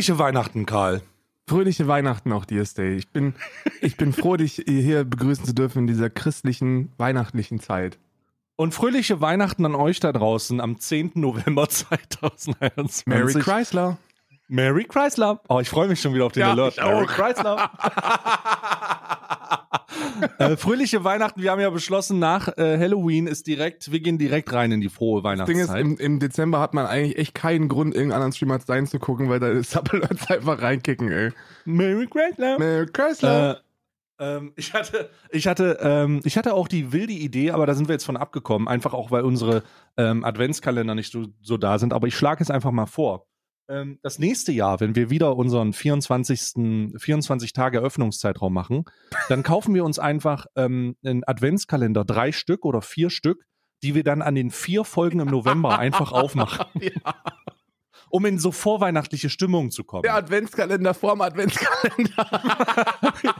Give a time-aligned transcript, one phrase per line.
[0.00, 1.02] Fröhliche Weihnachten, Karl.
[1.46, 2.96] Fröhliche Weihnachten auch dir, Stay.
[2.96, 3.34] Ich bin,
[3.82, 7.98] ich bin froh, dich hier begrüßen zu dürfen in dieser christlichen, weihnachtlichen Zeit.
[8.56, 11.10] Und fröhliche Weihnachten an euch da draußen am 10.
[11.16, 13.06] November 2021.
[13.08, 13.98] Merry Chrysler.
[14.50, 15.40] Merry Chrysler.
[15.48, 16.82] Oh, ich freue mich schon wieder auf den Ja, Alert.
[16.82, 17.06] auch.
[17.06, 17.70] Chrysler.
[20.38, 21.40] äh, fröhliche Weihnachten.
[21.40, 24.88] Wir haben ja beschlossen, nach äh, Halloween ist direkt, wir gehen direkt rein in die
[24.88, 26.00] frohe Das Ding ist, Weihnachtszeit.
[26.00, 28.98] im, im Dezember hat man eigentlich echt keinen Grund, irgendeinen anderen Streamer als deinen zu
[28.98, 31.30] gucken, weil da Supplements einfach reinkicken, ey.
[31.64, 32.58] Merry Chrysler.
[32.58, 33.60] Merry Chrysler.
[34.18, 37.74] Äh, ähm, ich hatte, ich hatte, ähm, ich hatte auch die wilde Idee, aber da
[37.74, 39.62] sind wir jetzt von abgekommen, einfach auch weil unsere
[39.96, 41.92] ähm, Adventskalender nicht so, so da sind.
[41.92, 43.26] Aber ich schlage es einfach mal vor.
[43.70, 46.96] Ähm, das nächste Jahr, wenn wir wieder unseren 24.
[46.96, 48.84] 24 Tage Öffnungszeitraum machen,
[49.28, 53.44] dann kaufen wir uns einfach ähm, einen Adventskalender, drei Stück oder vier Stück,
[53.82, 56.66] die wir dann an den vier Folgen im November einfach aufmachen,
[58.10, 60.02] um in so vorweihnachtliche Stimmung zu kommen.
[60.02, 62.26] Der Adventskalender vorm Adventskalender.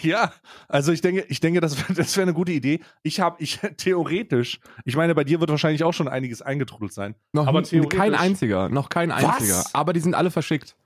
[0.00, 0.32] Ja,
[0.68, 2.80] also ich denke, ich denke, das, das wäre eine gute Idee.
[3.02, 7.14] Ich habe, ich theoretisch, ich meine, bei dir wird wahrscheinlich auch schon einiges eingetrudelt sein.
[7.32, 9.64] Noch Aber theoretisch- kein einziger, noch kein einziger.
[9.72, 10.76] Aber die sind alle verschickt.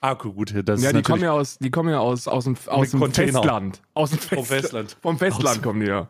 [0.00, 2.90] Ah, gut, das ja, die kommen ja aus, die kommen ja aus, aus dem, aus
[2.90, 3.32] dem Container.
[3.32, 3.82] Festland.
[3.94, 4.96] Aus dem vom Festland.
[5.00, 6.08] Vom Festland kommen die ja.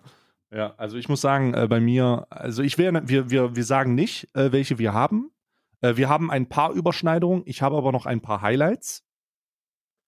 [0.53, 3.95] Ja, also ich muss sagen, äh, bei mir, also ich wäre, wir, wir, wir sagen
[3.95, 5.31] nicht, äh, welche wir haben.
[5.81, 7.43] Äh, wir haben ein paar Überschneidungen.
[7.47, 9.03] Ich habe aber noch ein paar Highlights.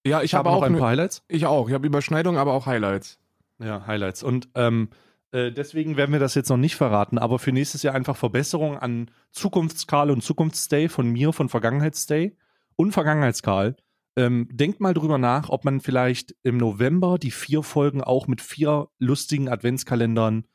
[0.05, 1.23] Ja, ich, Ich habe auch ein paar Highlights.
[1.27, 1.67] Ich auch.
[1.67, 3.19] Ich habe Überschneidungen, aber auch Highlights.
[3.59, 4.23] Ja, Highlights.
[4.23, 4.89] Und ähm,
[5.31, 8.77] äh, deswegen werden wir das jetzt noch nicht verraten, aber für nächstes Jahr einfach Verbesserungen
[8.77, 12.35] an Zukunftskarl und Zukunftsstay von mir, von Vergangenheitsstay
[12.75, 13.75] und Vergangenheitskarl.
[14.15, 18.41] Ähm, denkt mal drüber nach, ob man vielleicht im November die vier Folgen auch mit
[18.41, 20.45] vier lustigen Adventskalendern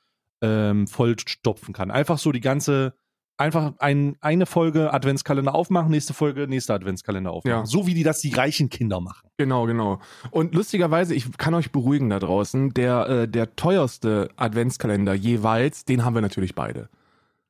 [0.42, 1.90] ähm, vollstopfen kann.
[1.90, 2.94] Einfach so die ganze,
[3.36, 7.60] einfach ein, eine Folge Adventskalender aufmachen, nächste Folge, nächster Adventskalender aufmachen.
[7.60, 7.66] Ja.
[7.66, 9.28] So wie die das die reichen Kinder machen.
[9.36, 10.00] Genau, genau.
[10.30, 16.04] Und lustigerweise, ich kann euch beruhigen da draußen, der, äh, der teuerste Adventskalender jeweils, den
[16.04, 16.88] haben wir natürlich beide.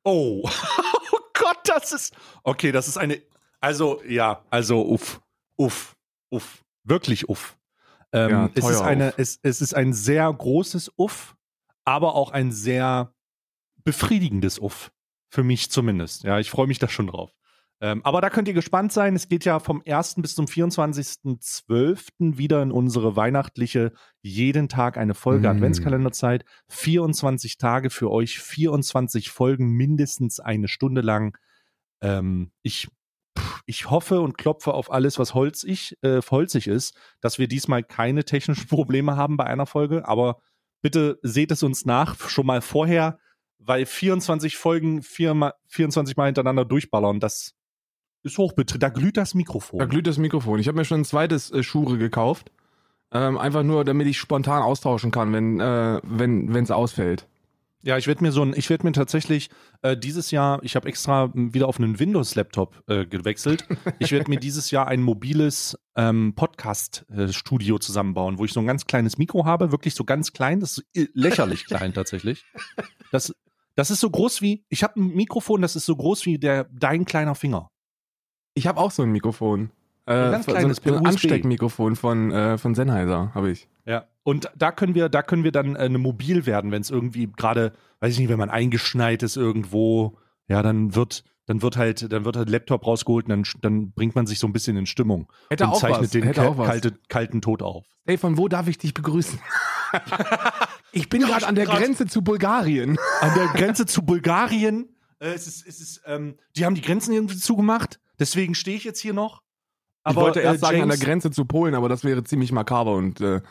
[0.03, 0.43] Oh.
[1.11, 2.15] oh Gott, das ist.
[2.43, 3.21] Okay, das ist eine.
[3.59, 5.21] Also, ja, also, uff,
[5.57, 5.95] uff,
[6.29, 6.63] uff.
[6.83, 7.57] Wirklich uff.
[8.11, 11.35] Ähm, Ja, es, ist eine, es, es ist ein sehr großes Uff,
[11.83, 13.11] aber auch ein sehr
[13.83, 14.91] befriedigendes Uff.
[15.29, 16.23] Für mich zumindest.
[16.23, 17.31] Ja, ich freue mich da schon drauf.
[17.81, 19.15] Ähm, aber da könnt ihr gespannt sein.
[19.15, 20.15] Es geht ja vom 1.
[20.17, 22.37] bis zum 24.12.
[22.37, 23.91] wieder in unsere weihnachtliche
[24.21, 25.51] jeden Tag eine Folge Mm.
[25.57, 26.45] Adventskalenderzeit.
[26.69, 31.37] 24 Tage für euch, 24 Folgen, mindestens eine Stunde lang.
[32.01, 32.87] Ähm, ich,
[33.37, 37.83] pff, ich hoffe und klopfe auf alles, was holzig, äh, holzig ist, dass wir diesmal
[37.83, 40.07] keine technischen Probleme haben bei einer Folge.
[40.07, 40.39] Aber
[40.81, 43.19] bitte seht es uns nach, schon mal vorher,
[43.59, 47.53] weil 24 Folgen viermal, 24 Mal hintereinander durchballern, das
[48.23, 48.79] ist hochbetrieben.
[48.79, 49.79] Da glüht das Mikrofon.
[49.79, 50.59] Da glüht das Mikrofon.
[50.59, 52.51] Ich habe mir schon ein zweites äh, Schure gekauft.
[53.11, 57.27] Ähm, einfach nur, damit ich spontan austauschen kann, wenn äh, wenn es ausfällt.
[57.83, 59.51] Ja, ich werde mir so ein, ich werde mir tatsächlich
[59.83, 63.67] äh, dieses Jahr, ich habe extra m, wieder auf einen Windows-Laptop äh, gewechselt.
[63.99, 68.85] Ich werde mir dieses Jahr ein mobiles ähm, Podcast-Studio zusammenbauen, wo ich so ein ganz
[68.87, 72.43] kleines Mikro habe, wirklich so ganz klein, das ist i- lächerlich klein tatsächlich.
[73.11, 73.33] Das,
[73.75, 76.65] das ist so groß wie, ich habe ein Mikrofon, das ist so groß wie der
[76.71, 77.69] dein kleiner Finger.
[78.53, 79.71] Ich habe auch so ein Mikrofon.
[80.07, 81.05] Äh, Ein ganz kleines so ein.
[81.05, 83.67] Ansteckmikrofon von, äh, von Sennheiser habe ich.
[83.85, 84.05] Ja.
[84.23, 87.27] Und da können wir, da können wir dann äh, eine mobil werden, wenn es irgendwie
[87.35, 92.11] gerade, weiß ich nicht, wenn man eingeschneit ist irgendwo, ja, dann wird, dann wird halt,
[92.11, 94.85] dann wird halt Laptop rausgeholt und dann, dann bringt man sich so ein bisschen in
[94.85, 96.09] Stimmung Hätte und auch zeichnet was.
[96.11, 96.67] den Hätte ka- auch was.
[96.67, 97.85] kalte, kalten Tod auf.
[98.05, 99.39] Ey, von wo darf ich dich begrüßen?
[100.95, 102.97] ich bin Ja, gerade an der Grenze zu Bulgarien.
[103.21, 104.89] An der Grenze zu Bulgarien,
[105.19, 108.83] äh, es ist, es ist, ähm, die haben die Grenzen irgendwie zugemacht, deswegen stehe ich
[108.83, 109.43] jetzt hier noch.
[110.09, 112.93] ich wollte erst äh, sagen an der Grenze zu Polen, aber das wäre ziemlich makaber
[112.95, 113.41] und äh,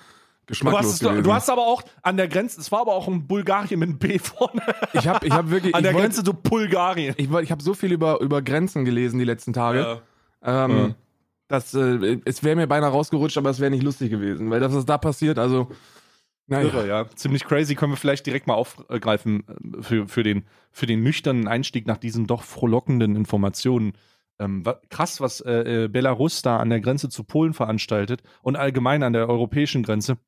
[0.46, 1.23] Du geschmacklos hast, es, gewesen.
[1.23, 3.99] du hast aber auch an der Grenze, es war aber auch ein Bulgarien mit einem
[3.99, 4.61] B vorne.
[4.93, 7.14] ich habe ich hab wirklich An der wollt- Grenze zu Bulgarien.
[7.17, 10.02] Ich, ich habe so viel über, über Grenzen gelesen die letzten Tage.
[10.43, 10.94] Ähm, Ja.
[11.49, 14.50] dass, äh, es wäre mir beinahe rausgerutscht, aber es wäre nicht lustig gewesen.
[14.50, 15.70] Weil das, was da passiert, also.
[16.46, 16.67] Naja.
[16.67, 17.08] Irre, ja.
[17.14, 17.75] Ziemlich crazy.
[17.75, 21.96] Können wir vielleicht direkt mal aufgreifen äh, für, für, den, für den nüchternen Einstieg nach
[21.96, 23.93] diesen doch frohlockenden Informationen.
[24.38, 29.02] Ähm, krass, was äh, äh, Belarus da an der Grenze zu Polen veranstaltet und allgemein
[29.02, 30.19] an der europäischen Grenze.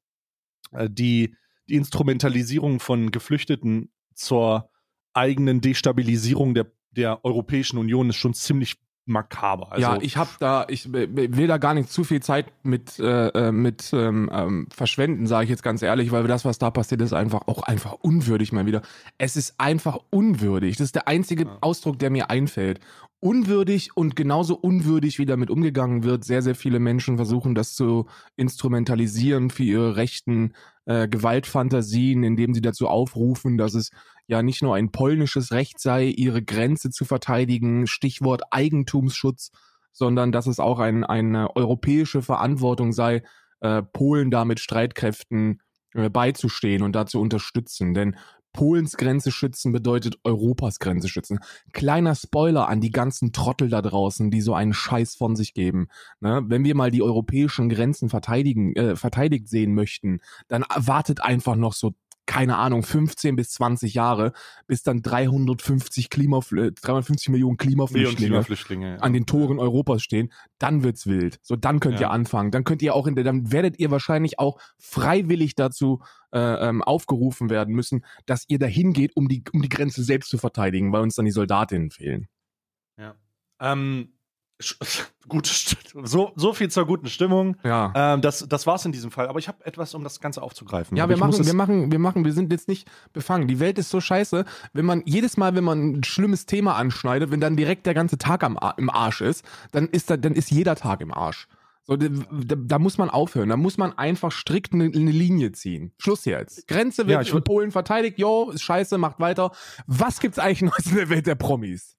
[0.72, 1.34] Äh, die,
[1.68, 4.70] die Instrumentalisierung von Geflüchteten zur
[5.12, 9.72] eigenen Destabilisierung der, der Europäischen Union ist schon ziemlich makaber.
[9.72, 13.28] Also, ja, ich habe da, ich will da gar nicht zu viel Zeit mit äh,
[13.28, 17.00] äh, mit ähm, ähm, verschwenden, sage ich jetzt ganz ehrlich, weil das, was da passiert,
[17.00, 18.82] ist einfach auch einfach unwürdig mal wieder.
[19.16, 20.76] Es ist einfach unwürdig.
[20.76, 21.58] Das ist der einzige ja.
[21.60, 22.80] Ausdruck, der mir einfällt.
[23.20, 26.24] Unwürdig und genauso unwürdig, wie damit umgegangen wird.
[26.24, 28.06] Sehr, sehr viele Menschen versuchen, das zu
[28.36, 30.52] instrumentalisieren für ihre rechten
[30.84, 33.90] äh, Gewaltfantasien, indem sie dazu aufrufen, dass es
[34.26, 39.50] ja nicht nur ein polnisches Recht sei, ihre Grenze zu verteidigen, Stichwort Eigentumsschutz,
[39.92, 43.22] sondern dass es auch ein, eine europäische Verantwortung sei,
[43.60, 45.62] äh, Polen da mit Streitkräften
[45.94, 47.94] äh, beizustehen und da zu unterstützen.
[47.94, 48.16] Denn
[48.56, 51.40] Polens Grenze schützen bedeutet Europas Grenze schützen.
[51.72, 55.88] Kleiner Spoiler an die ganzen Trottel da draußen, die so einen Scheiß von sich geben.
[56.20, 56.42] Ne?
[56.46, 61.74] Wenn wir mal die europäischen Grenzen verteidigen, äh, verteidigt sehen möchten, dann wartet einfach noch
[61.74, 61.92] so
[62.26, 64.32] keine Ahnung, 15 bis 20 Jahre,
[64.66, 68.96] bis dann 350, Klimafl 350 Millionen Klimaflüchtlinge, Klimaflüchtlinge ja.
[68.96, 71.38] an den Toren Europas stehen, dann wird's wild.
[71.42, 72.08] So, dann könnt ja.
[72.08, 72.50] ihr anfangen.
[72.50, 76.02] Dann könnt ihr auch in der, dann werdet ihr wahrscheinlich auch freiwillig dazu
[76.32, 80.28] äh, ähm, aufgerufen werden müssen, dass ihr dahin geht, um die, um die Grenze selbst
[80.28, 82.28] zu verteidigen, weil uns dann die Soldatinnen fehlen.
[82.98, 83.14] Ja.
[83.60, 84.15] Ähm,
[85.28, 85.46] Gut,
[86.04, 87.56] so, so viel zur guten Stimmung.
[87.64, 87.92] Ja.
[87.94, 89.28] Ähm, das, das war's in diesem Fall.
[89.28, 90.96] Aber ich habe etwas, um das Ganze aufzugreifen.
[90.96, 93.48] Ja, wir machen, wir machen, wir machen, wir sind jetzt nicht befangen.
[93.48, 97.30] Die Welt ist so scheiße, wenn man jedes Mal, wenn man ein schlimmes Thema anschneidet,
[97.30, 100.50] wenn dann direkt der ganze Tag am, im Arsch ist, dann ist da, dann ist
[100.50, 101.48] jeder Tag im Arsch.
[101.86, 102.08] So, da,
[102.56, 103.48] da, muss man aufhören.
[103.48, 105.92] Da muss man einfach strikt eine, eine Linie ziehen.
[105.98, 106.66] Schluss jetzt.
[106.66, 108.18] Grenze wird ja, in Polen verteidigt.
[108.18, 109.52] Jo, ist scheiße, macht weiter.
[109.86, 111.96] Was gibt's eigentlich Neues in der Welt der Promis?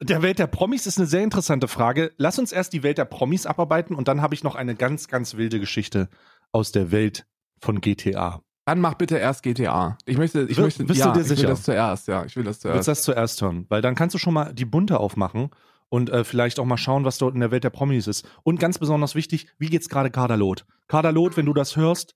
[0.00, 2.12] Der Welt der Promis ist eine sehr interessante Frage.
[2.18, 5.08] Lass uns erst die Welt der Promis abarbeiten und dann habe ich noch eine ganz,
[5.08, 6.08] ganz wilde Geschichte
[6.52, 7.26] aus der Welt
[7.60, 8.40] von GTA.
[8.64, 9.98] Dann mach bitte erst GTA.
[10.04, 11.34] Ich möchte, ich w möchte, bist ja, du dir sicher?
[11.34, 12.76] ich will das zuerst, ja, ich will das zuerst.
[12.76, 13.66] Willst das zuerst hören?
[13.70, 15.50] Weil dann kannst du schon mal die Bunte aufmachen
[15.88, 18.28] und äh, vielleicht auch mal schauen, was dort in der Welt der Promis ist.
[18.44, 20.64] Und ganz besonders wichtig, wie geht's gerade Kaderlot?
[20.86, 22.14] Kaderlot, wenn du das hörst,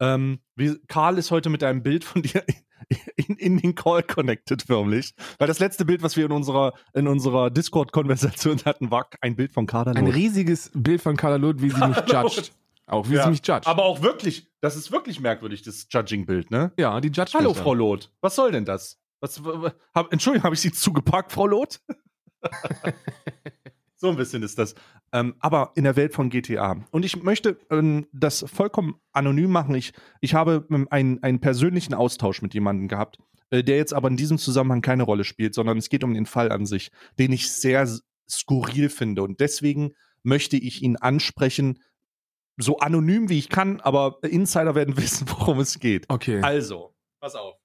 [0.00, 2.42] ähm, wie, Karl ist heute mit einem Bild von dir
[3.16, 5.14] in, in, den Call connected förmlich.
[5.38, 9.52] Weil das letzte Bild, was wir in unserer, in unserer Discord-Konversation hatten, war ein Bild
[9.52, 12.52] von Kader Ein riesiges Bild von Kader Loth, wie sie mich judgt.
[12.86, 13.24] Auch wie ja.
[13.24, 13.66] sie mich judgt.
[13.66, 16.72] Aber auch wirklich, das ist wirklich merkwürdig, das Judging-Bild, ne?
[16.76, 17.32] Ja, die Judge.
[17.34, 18.10] Hallo, Frau Loth.
[18.20, 18.98] Was soll denn das?
[19.20, 19.40] Was,
[19.94, 21.80] hab, Entschuldigung, habe ich Sie zugepackt, Frau Loth?
[24.00, 24.74] So ein bisschen ist das.
[25.12, 26.82] Ähm, aber in der Welt von GTA.
[26.90, 29.74] Und ich möchte ähm, das vollkommen anonym machen.
[29.74, 29.92] Ich,
[30.22, 33.18] ich habe ähm, einen, einen persönlichen Austausch mit jemandem gehabt,
[33.50, 36.24] äh, der jetzt aber in diesem Zusammenhang keine Rolle spielt, sondern es geht um den
[36.24, 37.86] Fall an sich, den ich sehr
[38.26, 39.22] skurril finde.
[39.22, 39.92] Und deswegen
[40.22, 41.82] möchte ich ihn ansprechen,
[42.56, 46.06] so anonym wie ich kann, aber Insider werden wissen, worum es geht.
[46.08, 46.40] Okay.
[46.40, 47.59] Also, pass auf.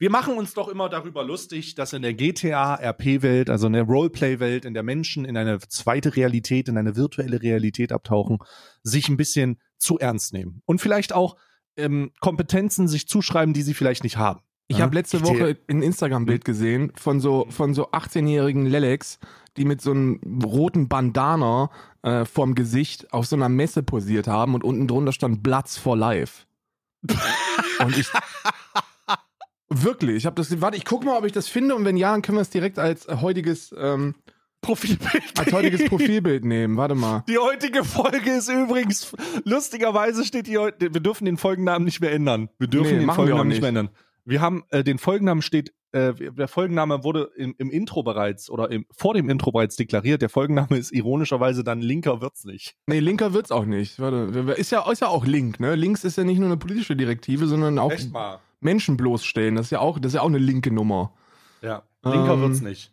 [0.00, 4.64] Wir machen uns doch immer darüber lustig, dass in der GTA-RP-Welt, also in der Roleplay-Welt,
[4.64, 8.38] in der Menschen in eine zweite Realität, in eine virtuelle Realität abtauchen,
[8.82, 10.62] sich ein bisschen zu ernst nehmen.
[10.64, 11.36] Und vielleicht auch
[11.76, 14.40] ähm, Kompetenzen sich zuschreiben, die sie vielleicht nicht haben.
[14.68, 19.18] Ich habe letzte Woche ein Instagram-Bild gesehen von so, von so 18-jährigen Lelex,
[19.58, 24.54] die mit so einem roten Bandana äh, vorm Gesicht auf so einer Messe posiert haben
[24.54, 26.46] und unten drunter stand Bloods for Life.
[27.80, 28.08] und ich,
[29.72, 30.60] Wirklich, ich habe das.
[30.60, 32.50] Warte, ich gucke mal, ob ich das finde und wenn ja, dann können wir es
[32.50, 34.16] direkt als heutiges ähm,
[34.62, 35.38] Profilbild.
[35.38, 36.76] Als heutiges Profilbild nehmen.
[36.76, 37.24] Warte mal.
[37.28, 40.92] Die heutige Folge ist übrigens lustigerweise steht die heute.
[40.92, 42.50] Wir dürfen den Folgennamen nicht mehr ändern.
[42.58, 43.56] Wir dürfen nee, den Folgennamen nicht.
[43.56, 43.90] nicht mehr ändern.
[44.24, 45.72] Wir haben äh, den Folgennamen steht.
[45.92, 50.20] Äh, der Folgenname wurde im, im Intro bereits oder im, vor dem Intro bereits deklariert.
[50.20, 52.76] Der Folgenname ist ironischerweise dann Linker wird's nicht.
[52.86, 53.98] Nee, Linker wird's auch nicht.
[53.98, 55.74] Warte, ist ja, ist ja auch Link, ne?
[55.74, 57.90] Links ist ja nicht nur eine politische Direktive, sondern auch.
[57.90, 58.40] Echt mal.
[58.60, 59.56] Menschen bloßstellen.
[59.56, 61.14] Das ist ja auch, das ist ja auch eine linke Nummer.
[61.62, 62.92] Ja, linker ähm, wird's nicht.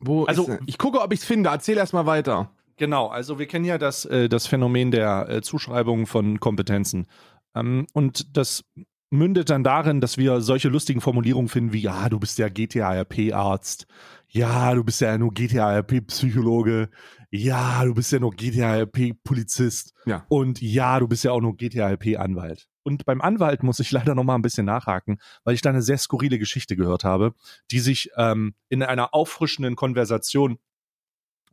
[0.00, 1.50] Wo also, ich gucke, ob ich es finde.
[1.50, 2.50] Erzähl erst mal weiter.
[2.76, 7.06] Genau, also wir kennen ja das, äh, das Phänomen der äh, Zuschreibung von Kompetenzen.
[7.54, 8.64] Ähm, und das
[9.10, 13.86] mündet dann darin, dass wir solche lustigen Formulierungen finden wie, ja, du bist ja GTA-RP-Arzt,
[14.28, 16.88] ja, du bist ja nur GTA-RP-Psychologe,
[17.30, 20.24] ja, du bist ja nur GTA-RP-Polizist ja.
[20.28, 22.68] und ja, du bist ja auch nur GTA-RP-Anwalt.
[22.84, 25.82] Und beim Anwalt muss ich leider noch mal ein bisschen nachhaken, weil ich da eine
[25.82, 27.34] sehr skurrile Geschichte gehört habe,
[27.70, 30.58] die sich ähm, in einer auffrischenden Konversation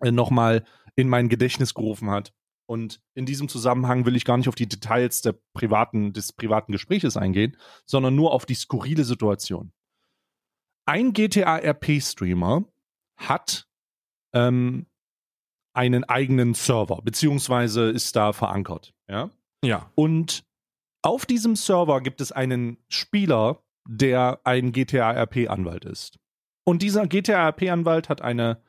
[0.02, 0.64] äh, noch mal
[0.96, 2.34] in mein Gedächtnis gerufen hat.
[2.68, 6.72] Und in diesem Zusammenhang will ich gar nicht auf die Details der privaten, des privaten
[6.72, 9.74] Gespräches eingehen, sondern nur auf die skurrile Situation.
[10.86, 12.66] Ein GTA-RP-Streamer
[13.18, 13.68] hat
[14.34, 14.88] ähm,
[15.74, 18.94] einen eigenen Server, beziehungsweise ist da verankert.
[19.08, 19.30] Ja.
[19.64, 19.92] Ja.
[19.96, 20.44] Und
[21.02, 26.20] auf diesem Server gibt es einen Spieler, der ein GTA-RP-Anwalt ist.
[26.64, 28.62] Und dieser GTA-RP-Anwalt hat eine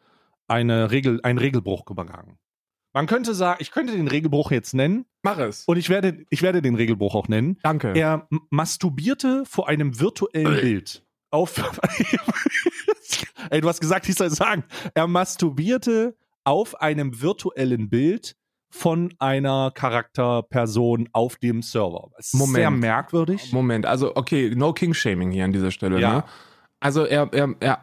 [0.53, 2.39] eine Regel, einen Regelbruch begangen.
[2.93, 5.65] Man könnte sagen, ich könnte den Regelbruch jetzt nennen Mach es.
[5.65, 7.59] und ich werde, ich werde den Regelbruch auch nennen.
[7.63, 7.95] Danke.
[7.95, 11.07] Er masturbierte vor einem virtuellen Bild.
[11.31, 11.57] Auf.
[13.51, 14.65] Ey, du hast gesagt, ich soll sagen.
[14.93, 18.37] Er masturbierte auf einem virtuellen Bild
[18.73, 22.11] von einer Charakterperson auf dem Server.
[22.33, 22.57] Moment.
[22.57, 23.53] sehr merkwürdig.
[23.53, 26.01] Moment, also okay, no King Shaming hier an dieser Stelle.
[26.01, 26.15] Ja.
[26.15, 26.25] Ne?
[26.81, 27.79] Also er, er, er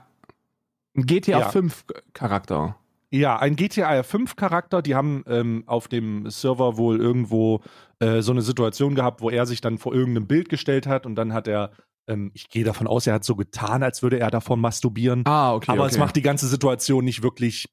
[0.97, 1.49] ein GTA Ja.
[1.49, 2.75] 5 Charakter.
[3.11, 7.61] Ja, ein GTA 5 Charakter, die haben ähm, auf dem Server wohl irgendwo
[7.99, 11.15] äh, so eine Situation gehabt, wo er sich dann vor irgendeinem Bild gestellt hat und
[11.15, 11.71] dann hat er,
[12.07, 15.23] ähm, ich gehe davon aus, er hat so getan, als würde er davon masturbieren.
[15.25, 15.71] Ah, okay.
[15.71, 15.91] aber okay.
[15.91, 17.67] es macht die ganze Situation nicht wirklich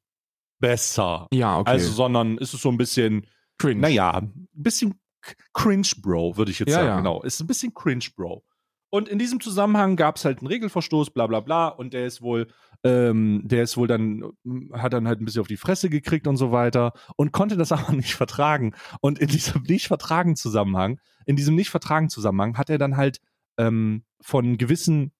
[0.58, 1.26] besser.
[1.32, 1.70] ja, okay.
[1.72, 3.26] Also, sondern ist es so ein bisschen,
[3.58, 3.80] cringe.
[3.80, 4.98] naja, ein bisschen
[5.52, 6.88] cringe, Bro, würde ich jetzt Ja, sagen.
[6.88, 6.96] ja.
[6.98, 8.44] Genau, ist ein bisschen cringe, Bro.
[8.90, 12.22] Und in diesem Zusammenhang gab es halt einen Regelverstoß, bla bla bla, und der ist
[12.22, 12.46] wohl,
[12.84, 16.26] ähm, der ist wohl dann, ähm, hat dann halt ein bisschen auf die Fresse gekriegt
[16.28, 18.74] und so weiter und konnte das aber nicht vertragen.
[19.00, 23.18] Und in diesem nicht vertragen Zusammenhang, in diesem nicht vertragen Zusammenhang hat er dann halt
[23.58, 25.12] ähm, von gewissen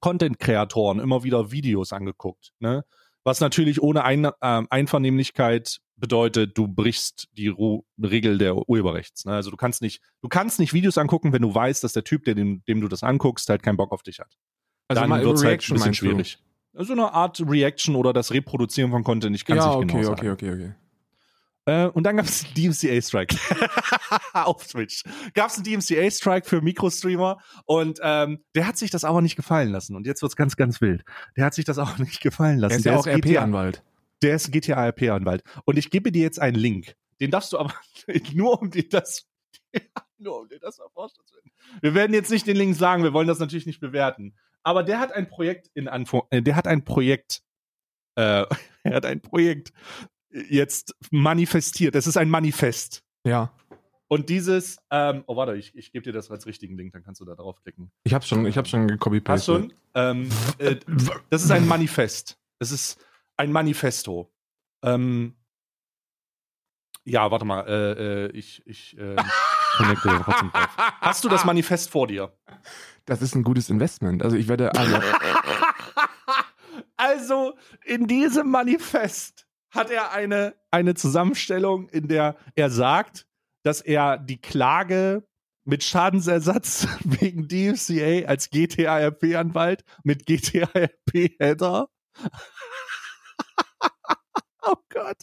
[0.00, 2.84] Content-Kreatoren immer wieder Videos angeguckt, ne?
[3.24, 9.24] Was natürlich ohne Ein ähm, Einvernehmlichkeit bedeutet, du brichst die Ru Regel der Urheberrechts.
[9.24, 9.32] Ne?
[9.32, 12.24] Also du kannst nicht, du kannst nicht Videos angucken, wenn du weißt, dass der Typ,
[12.24, 14.36] der dem, dem du das anguckst, halt keinen Bock auf dich hat.
[14.88, 16.38] also Dann über wird's halt ein bisschen schwierig.
[16.76, 19.86] So eine Art Reaction oder das Reproduzieren von Content, ich kann es Ja, nicht okay,
[19.86, 20.30] genau okay, sagen.
[20.32, 20.74] okay, okay.
[21.66, 23.36] Äh, und dann gab es DMCA-Strike
[24.34, 25.02] auf Twitch.
[25.32, 29.70] Gab es einen DMCA-Strike für Mikrostreamer und ähm, der hat sich das aber nicht gefallen
[29.70, 29.96] lassen.
[29.96, 31.04] Und jetzt wird's ganz, ganz wild.
[31.36, 32.72] Der hat sich das auch nicht gefallen lassen.
[32.72, 33.82] Er ist der ja auch RP-Anwalt.
[34.22, 35.42] Der ist GTA RP-Anwalt.
[35.64, 36.94] Und ich gebe dir jetzt einen Link.
[37.20, 37.74] Den darfst du aber
[38.34, 39.26] nur um dir das,
[40.18, 41.52] nur um dir das mal vorstellen zu können.
[41.80, 44.34] Wir werden jetzt nicht den Link sagen, wir wollen das natürlich nicht bewerten.
[44.62, 47.42] Aber der hat ein Projekt in Anführung, äh, der hat ein Projekt,
[48.16, 48.44] äh,
[48.82, 49.72] er hat ein Projekt
[50.34, 51.94] jetzt manifestiert.
[51.94, 53.02] Es ist ein Manifest.
[53.24, 53.52] Ja.
[54.08, 57.20] Und dieses, ähm, oh warte, ich, ich gebe dir das als richtigen Link, dann kannst
[57.20, 57.90] du da draufklicken.
[58.04, 59.68] Ich hab's schon, ich hab's schon gecopy Hast du?
[59.94, 60.76] Ähm, äh,
[61.30, 62.38] das ist ein Manifest.
[62.58, 62.98] Es ist
[63.36, 64.32] ein Manifesto.
[64.82, 65.34] Ähm,
[67.04, 70.52] ja, warte mal, äh, äh, ich, ich äh, drauf.
[71.00, 72.36] Hast du das Manifest vor dir?
[73.06, 74.22] Das ist ein gutes Investment.
[74.22, 74.98] Also ich werde also,
[76.96, 79.43] Also, in diesem Manifest
[79.74, 83.26] hat er eine, eine Zusammenstellung, in der er sagt,
[83.62, 85.26] dass er die Klage
[85.64, 91.88] mit Schadensersatz wegen DFCA als GTA-RP-Anwalt mit GTA-RP-Header
[94.66, 95.18] Oh Gott.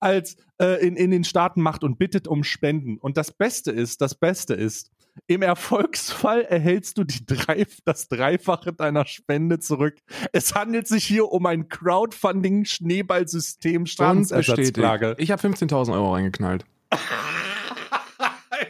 [0.00, 2.96] Als äh, in, in den Staaten macht und bittet um Spenden.
[2.96, 4.90] Und das Beste ist, das Beste ist,
[5.26, 9.96] im Erfolgsfall erhältst du drei, das Dreifache deiner Spende zurück.
[10.32, 13.86] Es handelt sich hier um ein Crowdfunding-Schneeballsystem.
[13.86, 15.16] Schadensersatzklage.
[15.18, 16.64] Ich habe 15.000 Euro reingeknallt.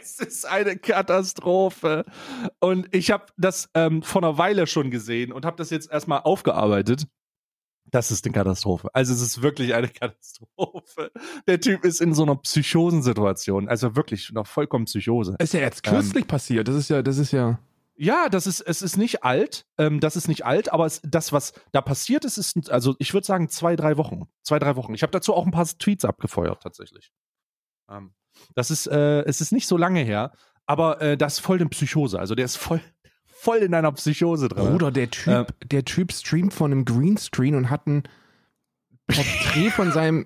[0.01, 2.05] es ist eine Katastrophe.
[2.59, 6.21] Und ich habe das ähm, vor einer Weile schon gesehen und habe das jetzt erstmal
[6.21, 7.07] aufgearbeitet.
[7.91, 8.89] Das ist eine Katastrophe.
[8.93, 11.11] Also es ist wirklich eine Katastrophe.
[11.47, 13.67] Der Typ ist in so einer Psychosensituation.
[13.67, 15.35] Also wirklich noch vollkommen Psychose.
[15.39, 16.67] Ist ja jetzt Ähm, kürzlich passiert.
[16.67, 17.59] Das ist ja, das ist ja.
[18.01, 19.65] Ja, das ist, es ist nicht alt.
[19.77, 23.13] Ähm, das ist nicht alt, aber es, das, was da passiert ist, ist, also ich
[23.13, 24.29] würde sagen, zwei, drei Wochen.
[24.41, 24.93] Zwei, drei Wochen.
[24.93, 27.11] Ich habe dazu auch ein paar Tweets abgefeuert, tatsächlich.
[27.89, 28.13] Ähm,
[28.55, 30.31] das ist, äh, es ist nicht so lange her,
[30.65, 32.17] aber äh, das ist voll eine Psychose.
[32.19, 32.79] Also der ist voll,
[33.41, 34.69] voll in einer Psychose drin.
[34.69, 38.03] Bruder, der Typ, der Typ streamt von einem Greenscreen und hat ein
[39.07, 40.25] Porträt von seinem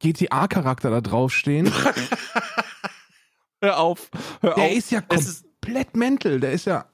[0.00, 1.70] GTA-Charakter da draufstehen.
[3.62, 4.08] Hör auf,
[4.40, 4.72] hör Der auf.
[4.72, 6.40] ist ja ist- komplett mental.
[6.40, 6.86] Der ist ja.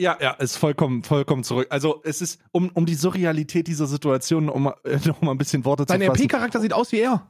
[0.00, 1.66] Ja, ja, ist vollkommen, vollkommen zurück.
[1.70, 5.64] Also es ist, um, um die Surrealität dieser Situation, um äh, noch mal ein bisschen
[5.64, 6.22] Worte Sein zu fassen.
[6.22, 7.26] RP-Charakter sieht aus wie er.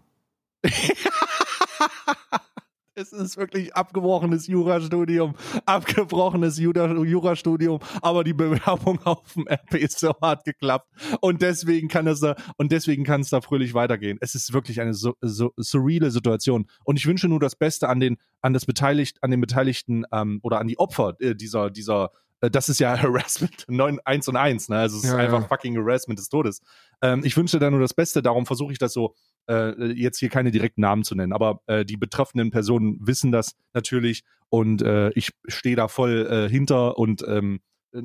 [3.00, 5.35] Es ist wirklich abgebrochenes Jurastudium,
[5.67, 10.88] abgebrochenes Jura- Jurastudium, aber die Bewerbung auf dem RP ist so hart geklappt
[11.21, 14.19] und deswegen kann es da und deswegen kann es da fröhlich weitergehen.
[14.21, 18.00] Es ist wirklich eine so, so surreale Situation und ich wünsche nur das Beste an
[18.00, 22.11] den an das beteiligt an den Beteiligten ähm, oder an die Opfer äh, dieser dieser
[22.40, 24.78] äh, das ist ja Harassment 9, 1 und 1, ne?
[24.78, 25.47] Also es ist Ja, einfach ja.
[25.49, 26.61] fucking Harassment des Todes.
[27.00, 29.14] Ähm, ich wünsche da nur das Beste, darum versuche ich das so
[29.49, 33.57] äh, jetzt hier keine direkten Namen zu nennen, aber äh, die betroffenen Personen wissen das
[33.75, 37.61] natürlich und äh, ich stehe da voll äh, hinter und ähm,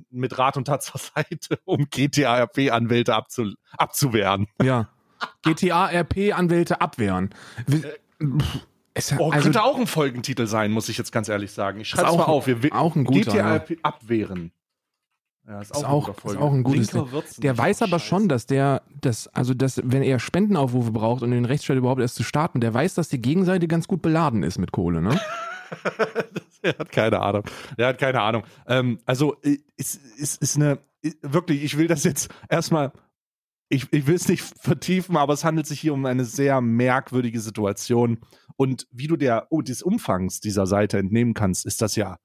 [0.09, 4.47] mit Rat und Tat zur Seite, um GTA-RP-Anwälte abzu abzuwehren.
[4.63, 4.89] Ja.
[5.43, 7.29] GTA-RP-Anwälte abwehren.
[7.69, 8.59] Pff,
[8.93, 11.79] Es, Oh, also, könnte auch ein Folgentitel sein, muss ich jetzt ganz ehrlich sagen.
[11.79, 12.47] Ich schreibe es mal auch- auf.
[12.47, 14.51] Wir auch ein guter, GTA-RP abwehren.
[15.47, 16.95] Ja, Ist auch, ist auch ein gutes.
[17.37, 18.05] Der weiß aber Scheiße.
[18.05, 22.15] schon, dass der, dass, also dass, wenn er Spendenaufrufe braucht, um den Rechtsstreit überhaupt erst
[22.15, 25.19] zu starten, der weiß, dass die Gegenseite ganz gut beladen ist mit Kohle, ne?
[26.61, 27.43] er hat keine Ahnung.
[27.75, 28.43] Er hat keine Ahnung.
[28.67, 32.93] Ähm, also, äh, ist, ist, ist eine, äh, wirklich, ich will das jetzt erstmal,
[33.67, 37.41] ich, ich will es nicht vertiefen, aber es handelt sich hier um eine sehr merkwürdige
[37.41, 38.19] Situation.
[38.55, 42.17] Und wie du der, oh, des Umfangs dieser Seite entnehmen kannst, ist das ja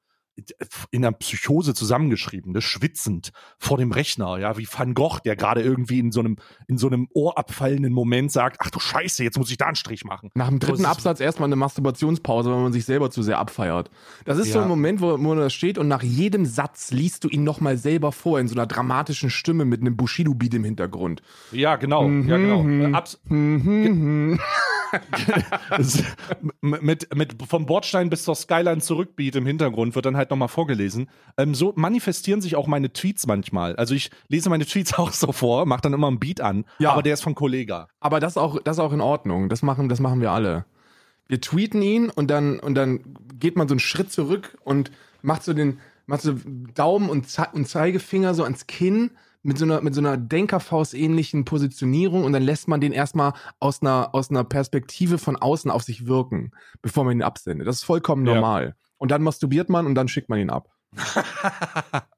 [0.90, 2.60] in einer Psychose zusammengeschrieben, ne?
[2.62, 6.78] schwitzend vor dem Rechner, ja, wie Van Gogh, der gerade irgendwie in so einem, in
[6.78, 10.30] so einem ohrabfallenden Moment sagt, ach du Scheiße, jetzt muss ich da einen Strich machen.
[10.34, 13.90] Nach dem So dritten Absatz erstmal eine Masturbationspause, weil man sich selber zu sehr abfeiert.
[14.24, 14.62] Das ist so Ja.
[14.64, 18.12] ein Moment, wo, wo das steht und nach jedem Satz liest du ihn nochmal selber
[18.12, 21.22] vor in so einer dramatischen Stimme mit einem Bushido-Beat im Hintergrund.
[21.52, 22.62] Ja, genau, ja, genau.
[22.62, 22.80] Mhm.
[22.94, 24.40] Äh, Abs Mhm.
[25.78, 26.02] Es-
[26.62, 30.48] m- mit, mit vom Bordstein bis zur Skyline zurückbeat im Hintergrund wird dann halt nochmal
[30.48, 31.08] vorgelesen.
[31.36, 33.76] Ähm, so manifestieren sich auch meine Tweets manchmal.
[33.76, 36.92] Also ich lese meine Tweets auch so vor, mache dann immer einen Beat an, Ja.
[36.92, 37.88] aber der ist von Kollega.
[38.00, 39.48] Aber das auch, das ist auch in Ordnung.
[39.48, 40.64] Das machen, das machen wir alle.
[41.26, 43.00] Wir tweeten ihn und dann, und dann
[43.38, 46.34] geht man so einen Schritt zurück und macht so den, macht so
[46.74, 49.10] Daumen und, Ze und Zeigefinger so ans Kinn
[49.42, 53.82] mit so einer, mit so einer Denkerfaust-ähnlichen Positionierung und dann lässt man den erstmal aus
[53.82, 56.50] einer, aus einer Perspektive von außen auf sich wirken,
[56.82, 57.66] bevor man ihn absendet.
[57.68, 58.34] Das ist vollkommen Ja.
[58.98, 60.68] Und dann masturbiert man und dann schickt man ihn ab.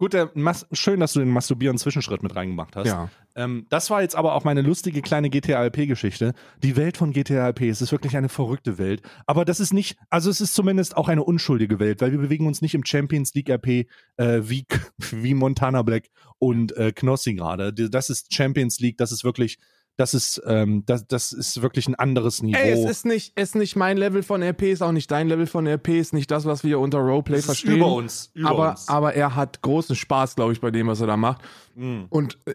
[0.00, 2.86] Gut, Mas schön, dass du den Masturbieren-Zwischenschritt mit reingemacht hast.
[2.86, 3.10] Ja.
[3.34, 6.32] Ähm, das war jetzt aber auch meine lustige kleine GTA-LP-Geschichte.
[6.62, 9.02] Die Welt von GTA-LP, es ist wirklich eine verrückte Welt.
[9.26, 12.46] Aber das ist nicht, also es ist zumindest auch eine unschuldige Welt, weil wir bewegen
[12.46, 14.64] uns nicht im Champions League-RP äh, wie,
[15.10, 16.08] wie Montana Black
[16.38, 17.74] und äh, Knossi gerade.
[17.74, 19.58] Das ist Champions League, das ist wirklich,
[19.96, 22.58] das ist, ähm, das, das ist wirklich ein anderes Niveau.
[22.58, 25.46] Ey, es ist nicht, ist nicht mein Level von RP, ist auch nicht dein Level
[25.46, 27.76] von RP, ist nicht das, was wir unter Roleplay Das ist verstehen.
[27.76, 28.88] über uns, über aber, uns.
[28.88, 31.42] aber er hat großen Spaß, glaube ich, bei dem, was er da macht.
[31.74, 32.04] Mm.
[32.08, 32.54] Und äh,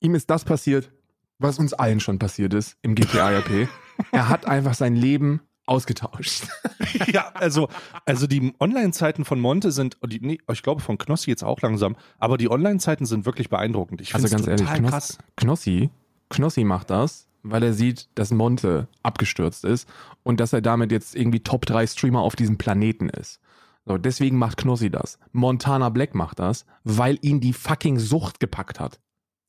[0.00, 0.92] ihm ist das passiert,
[1.38, 3.68] was uns allen schon passiert ist im GTA-RP.
[4.12, 6.44] er hat einfach sein Leben ausgetauscht.
[7.06, 7.68] ja, also,
[8.04, 11.96] also die Online-Zeiten von Monte sind, die, nee, ich glaube von Knossi jetzt auch langsam,
[12.18, 14.00] aber die Online-Zeiten sind wirklich beeindruckend.
[14.00, 15.18] Ich finde Also es ganz total ehrlich, krass.
[15.36, 15.90] Knos Knossi,
[16.32, 19.88] Knossi macht das, weil er sieht, dass Monte abgestürzt ist
[20.22, 23.40] und dass er damit jetzt irgendwie Top 3 Streamer auf diesem Planeten ist.
[23.84, 25.18] So, deswegen macht Knossi das.
[25.32, 29.00] Montana Black macht das, weil ihn die fucking Sucht gepackt hat.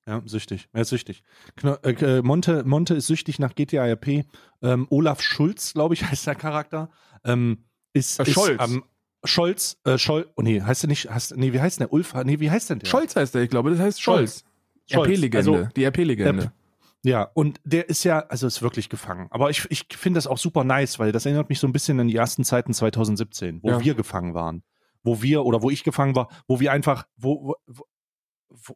[0.07, 0.67] Ja, süchtig.
[0.73, 1.23] Er ist süchtig.
[1.55, 4.25] Kno äh, äh, Monte, Monte ist süchtig nach GTA RP.
[4.61, 6.89] Ähm, Olaf Schulz, glaube ich, heißt der Charakter.
[7.23, 7.59] Ähm,
[7.93, 8.59] ist, Äh, ist Scholz.
[8.59, 8.83] am
[9.23, 11.93] Scholz, äh, Schol oh nee, heißt der nicht, heißt, nee, wie heißt der?
[11.93, 12.87] Ulf, nee, wie heißt denn der?
[12.87, 14.43] Scholz heißt er, ich glaube, das heißt Scholz.
[14.91, 15.07] Scholz.
[15.09, 16.51] RP-Legende, Also, die RP-Legende.
[17.03, 19.27] Ja, und der ist ja, also ist wirklich gefangen.
[19.29, 21.99] Aber ich, ich finde das auch super nice, weil das erinnert mich so ein bisschen
[21.99, 23.79] an die ersten Zeiten 2017, wo Ja.
[23.83, 24.63] wir gefangen waren.
[25.03, 27.83] Wo wir, oder wo ich gefangen war, wo wir einfach, wo, wo,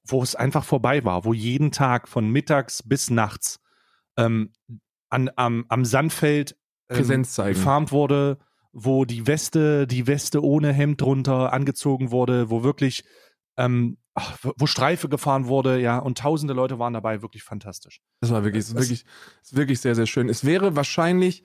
[0.04, 3.62] wo, es einfach vorbei war, wo jeden Tag von mittags bis nachts
[4.18, 4.52] ähm,
[5.10, 6.58] an, am, am Sandfeld
[6.90, 7.56] ähm, Präsenz zeigen.
[7.58, 8.40] gefarmt wurde,
[8.74, 13.06] wo die Weste, die Weste ohne Hemd drunter angezogen wurde, wo wirklich,
[13.58, 18.02] ähm, ach, wo Streife gefahren wurde, ja, und tausende Leute waren dabei, wirklich fantastisch.
[18.22, 19.06] Das war wirklich, das ist Das- wirklich,
[19.44, 20.30] ist wirklich sehr, sehr schön.
[20.30, 21.44] Es wäre wahrscheinlich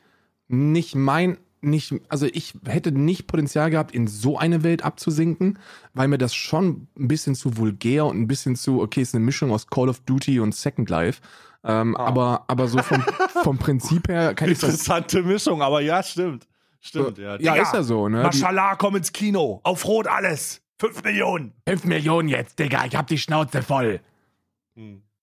[0.49, 5.59] nicht mein, nicht, also ich hätte nicht Potenzial gehabt, in so eine Welt abzusinken,
[5.95, 9.25] weil mir das schon ein bisschen zu vulgär und ein bisschen zu, okay, ist eine
[9.25, 11.21] Mischung aus Call of Duty und Second Life.
[11.65, 12.07] Ähm, Ah.
[12.07, 13.05] aber, aber so vom,
[13.45, 14.71] vom Prinzip her kann ich das.
[14.71, 16.49] Interessante Mischung, aber ja, stimmt.
[16.81, 17.39] Stimmt, ja.
[17.39, 18.25] Ja, ist ja so, ne?
[18.25, 19.61] Mashallah, komm ins Kino.
[19.63, 20.62] Auf Rot alles.
[20.83, 21.53] Fünf Millionen.
[21.69, 24.01] 5 Millionen jetzt, Digga, ich hab die Schnauze voll.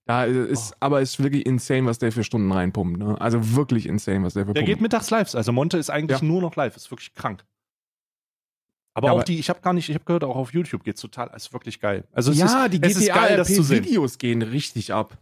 [0.06, 3.20] Da ist, aber ist wirklich insane, was der für Stunden reinpumpt, ne?
[3.20, 4.68] Also wirklich insane, was der für Der pumpt.
[4.70, 5.36] geht mittags live.
[5.36, 6.26] Also Monte ist eigentlich Ja.
[6.26, 6.76] nur noch live.
[6.78, 7.44] Ist wirklich krank.
[8.94, 10.84] Aber Ja, auch aber- die, ich habe gar nicht, ich habe gehört, auch auf YouTube
[10.84, 12.06] geht's total, ist wirklich geil.
[12.14, 13.84] Also es ja, ist, die es ist geil, das zu sehen.
[13.84, 15.18] GTA-RP-Videos gehen richtig ab.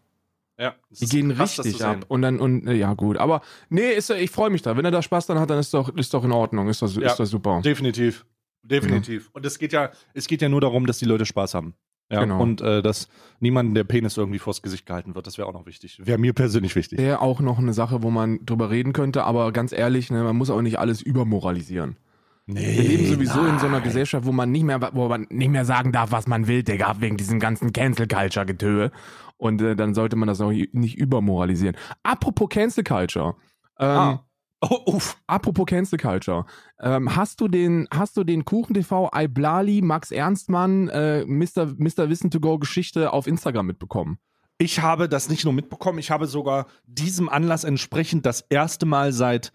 [0.60, 2.06] Ja, Die gehen krass, richtig ab.
[2.08, 3.17] Und dann, und äh, ja, gut.
[3.17, 4.78] Aber nee, ist, ich freue mich da.
[4.78, 6.67] Wenn er da Spaß dann hat, dann ist doch, ist doch in Ordnung.
[6.69, 7.08] Ist doch, Ja.
[7.12, 7.62] ist doch super.
[7.62, 8.26] Definitiv.
[8.63, 9.30] Definitiv.
[9.34, 11.74] Und es geht ja, es geht ja nur darum, dass die Leute Spaß haben.
[12.10, 12.41] Ja, Genau.
[12.41, 13.10] und äh, dass
[13.41, 16.00] niemandem der Penis irgendwie vors Gesicht gehalten wird, das wäre auch noch wichtig.
[16.06, 17.00] Wäre mir persönlich wichtig.
[17.00, 20.38] Wäre auch noch eine Sache, wo man drüber reden könnte, aber ganz ehrlich, ne, man
[20.38, 21.98] muss auch nicht alles übermoralisieren.
[22.46, 23.84] Nee, Wir leben sowieso in so einer nein.
[23.84, 26.96] Gesellschaft, wo man nicht mehr, wo man nicht mehr sagen darf, was man will, Digga,
[27.02, 28.91] wegen diesem ganzen Cancel Culture Getöhe.
[29.36, 31.76] Und äh, dann sollte man das auch nicht übermoralisieren.
[32.04, 33.36] Apropos Cancel Culture.
[33.80, 34.24] Ähm, Ah.
[34.62, 35.17] Oh, uff.
[35.28, 36.46] Apropos Cancel Culture.
[36.80, 41.76] Ähm, hast du den, hast du den Kuchen TV, Iblali, Max Ernstmann, äh, Mr.
[41.78, 42.10] Mr.
[42.10, 44.17] Wissen to Go Geschichte auf Instagram mitbekommen?
[44.58, 49.12] Ich habe das nicht nur mitbekommen, ich habe sogar diesem Anlass entsprechend das erste Mal
[49.12, 49.54] seit,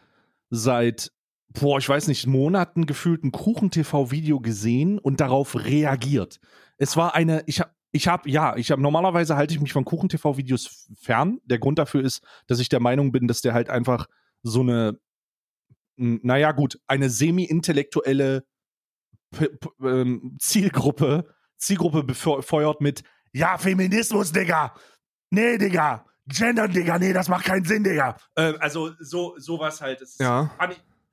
[0.50, 1.10] seit,
[1.48, 6.38] boah, ich weiß nicht, Monaten gefühlt ein Kuchen-TV-Video gesehen und darauf reagiert.
[6.78, 9.84] Es war eine, ich habe, ich habe, ja, ich habe, normalerweise halte ich mich von
[9.84, 11.40] Kuchen-TV-Videos fern.
[11.44, 14.06] Der Grund dafür ist, dass ich der Meinung bin, dass der halt einfach
[14.42, 14.98] so eine,
[15.96, 18.44] naja, gut, eine semi-intellektuelle
[19.82, 23.02] ähm, Zielgruppe, Zielgruppe befeuert mit,
[23.32, 24.74] ja, Feminismus, Digga.
[25.30, 26.04] Nee, Digga.
[26.26, 28.16] Gender, Digga, nee, das macht keinen Sinn, Digga.
[28.36, 30.00] Äh, also, so, sowas halt.
[30.02, 30.50] Es ist, Ja.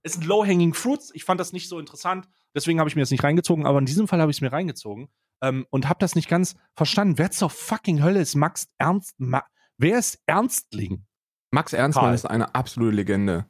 [0.05, 1.11] sind low-hanging fruits.
[1.13, 2.27] Ich fand das nicht so interessant.
[2.53, 3.65] Deswegen habe ich mir das nicht reingezogen.
[3.65, 5.09] Aber in diesem Fall habe ich es mir reingezogen.
[5.41, 7.17] Ähm, und habe das nicht ganz verstanden.
[7.17, 9.15] Wer zur fucking Hölle ist Max Ernst?
[9.17, 9.43] Ma
[9.77, 11.05] wer ist Ernstling?
[11.51, 12.15] Max Ernstmann Karl.
[12.15, 13.45] ist eine absolute Legende.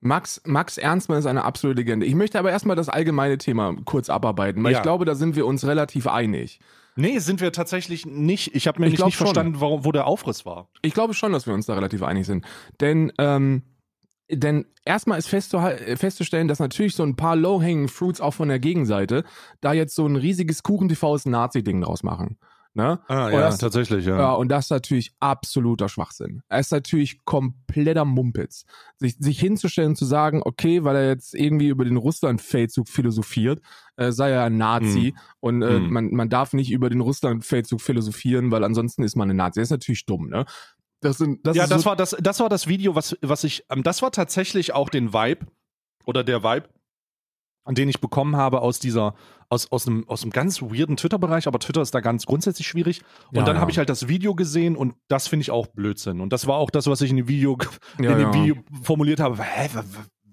[0.00, 2.04] Max, Max Ernstmann ist eine absolute Legende.
[2.06, 4.78] Ich möchte aber erstmal das allgemeine Thema kurz abarbeiten, weil Ja.
[4.78, 6.60] ich glaube, da sind wir uns relativ einig.
[6.96, 8.54] Nee, sind wir tatsächlich nicht.
[8.54, 10.68] Ich habe mir Ich nicht, nicht verstanden, warum, wo der Aufriss war.
[10.82, 12.44] Ich glaube schon, dass wir uns da relativ einig sind.
[12.80, 13.62] Denn, ähm,
[14.30, 19.24] denn erstmal ist festzustellen, dass natürlich so ein paar Low-Hanging Fruits auch von der Gegenseite
[19.60, 22.38] da jetzt so ein riesiges Kuchen-TVs Nazi-Ding draus machen.
[22.76, 22.98] Ne?
[23.06, 26.42] Ah, ja, das- tatsächlich, Ja, und das ist natürlich absoluter Schwachsinn.
[26.48, 28.64] Es ist natürlich kompletter Mumpitz.
[28.96, 33.60] Sich, sich hinzustellen und zu sagen, okay, weil er jetzt irgendwie über den Russland-Feldzug philosophiert,
[33.96, 35.90] äh, sei er ein Nazi und äh, Hm.
[35.92, 39.60] man, man darf nicht über den Russland-Feldzug philosophieren, weil ansonsten ist man ein Nazi.
[39.60, 40.44] Das ist natürlich dumm, ne?
[41.00, 43.64] Das sind, das ja, das so, war das, das war das Video, was, was ich,
[43.70, 45.46] ähm, das war tatsächlich auch den Vibe
[46.06, 46.68] oder der Vibe,
[47.70, 49.14] den ich bekommen habe aus dieser,
[49.48, 53.00] aus, aus einem, aus einem ganz weirden Twitter-Bereich, aber Twitter ist da ganz grundsätzlich schwierig.
[53.30, 53.60] Und Ja, dann ja.
[53.60, 56.20] habe ich halt das Video gesehen und das finde ich auch Blödsinn.
[56.20, 57.56] Und das war auch das, was ich in dem Video,
[58.00, 58.34] Ja, in dem.
[58.34, 59.42] Video formuliert habe.
[59.42, 59.70] Hä,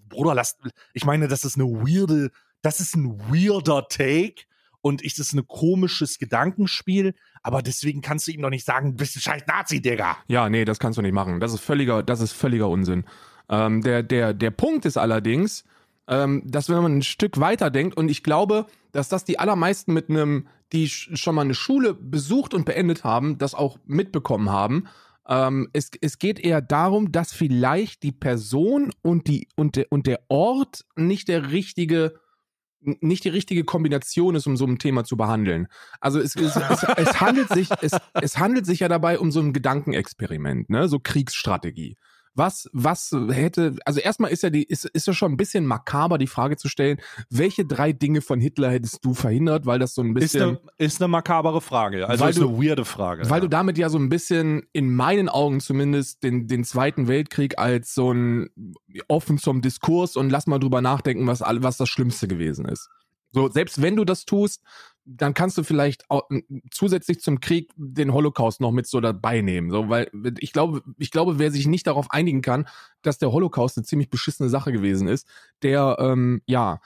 [0.10, 0.58] Bruder, lass,
[0.94, 4.44] ich meine, das ist eine weirde, das ist ein weirder Take
[4.82, 7.14] und ich, das ist ein komisches Gedankenspiel,
[7.44, 10.18] aber deswegen kannst du ihm doch nicht sagen, bist du scheiß Nazi, Digga.
[10.28, 11.40] Ja, nee, das kannst du nicht machen.
[11.40, 13.06] Das ist völliger, das ist völliger Unsinn.
[13.50, 15.64] Ähm, der, der, der Punkt ist allerdings,
[16.08, 19.94] ähm, dass wenn man ein Stück weiter denkt, und ich glaube, dass das die allermeisten
[19.94, 24.50] mit einem, die sch- schon mal eine Schule besucht und beendet haben, das auch mitbekommen
[24.50, 24.88] haben.
[25.28, 30.08] Ähm, es, es geht eher darum, dass vielleicht die Person und, die, und, der, und
[30.08, 32.20] der Ort nicht der richtige
[32.84, 35.68] nicht die richtige Kombination ist, um so ein Thema zu behandeln.
[36.00, 39.54] Also es, es, es, es, handelt sich, es handelt sich ja dabei um so ein
[39.54, 40.88] Gedankenexperiment, ne?
[40.88, 41.96] So Kriegsstrategie.
[42.34, 46.18] Was, was hätte, also erstmal ist ja die, ist, ist ja schon ein bisschen makaber,
[46.18, 46.98] die Frage zu stellen,
[47.30, 50.42] welche drei Dinge von Hitler hättest du verhindert, weil das so ein Ist bisschen.
[50.42, 52.08] eine, ist eine makabere Frage.
[52.08, 53.30] Also ist du- eine weirde Frage.
[53.30, 53.42] Weil ja.
[53.42, 57.94] du damit ja so ein bisschen, in meinen Augen zumindest, den, den Zweiten Weltkrieg als
[57.94, 58.50] so ein
[59.10, 62.90] offen zum Diskurs und lass mal drüber nachdenken, was, was das Schlimmste gewesen ist.
[63.34, 64.62] So, selbst wenn du das tust,
[65.06, 66.30] dann kannst du vielleicht auch,
[66.70, 69.72] zusätzlich zum Krieg den Holocaust noch mit so dabei nehmen.
[69.72, 70.10] So, weil
[70.40, 72.68] ich glaube, ich glaube, wer sich nicht darauf einigen kann,
[73.02, 75.28] dass der Holocaust eine ziemlich beschissene Sache gewesen ist,
[75.64, 76.80] der, ähm, ja,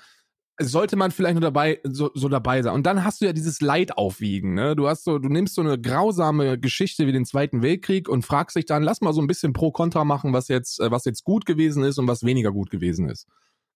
[0.58, 2.74] sollte man vielleicht nur dabei so, so dabei sein.
[2.74, 4.54] Und dann hast du ja dieses Leid aufwiegen.
[4.54, 4.76] Ne?
[4.76, 8.56] Du hast so, du nimmst so eine grausame Geschichte wie den Zweiten Weltkrieg und fragst
[8.56, 11.24] dich dann, lass mal so ein bisschen pro Kontra machen, was jetzt, äh, was jetzt
[11.26, 13.28] gut gewesen ist und was weniger gut gewesen ist.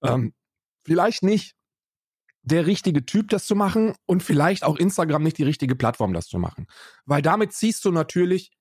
[0.01, 0.33] Ähm,
[0.85, 1.55] vielleicht nicht
[2.41, 6.27] der richtige Typ, das zu machen und vielleicht auch Instagram nicht die richtige Plattform, das
[6.27, 6.67] zu machen.
[7.05, 8.51] Weil damit ziehst du natürlich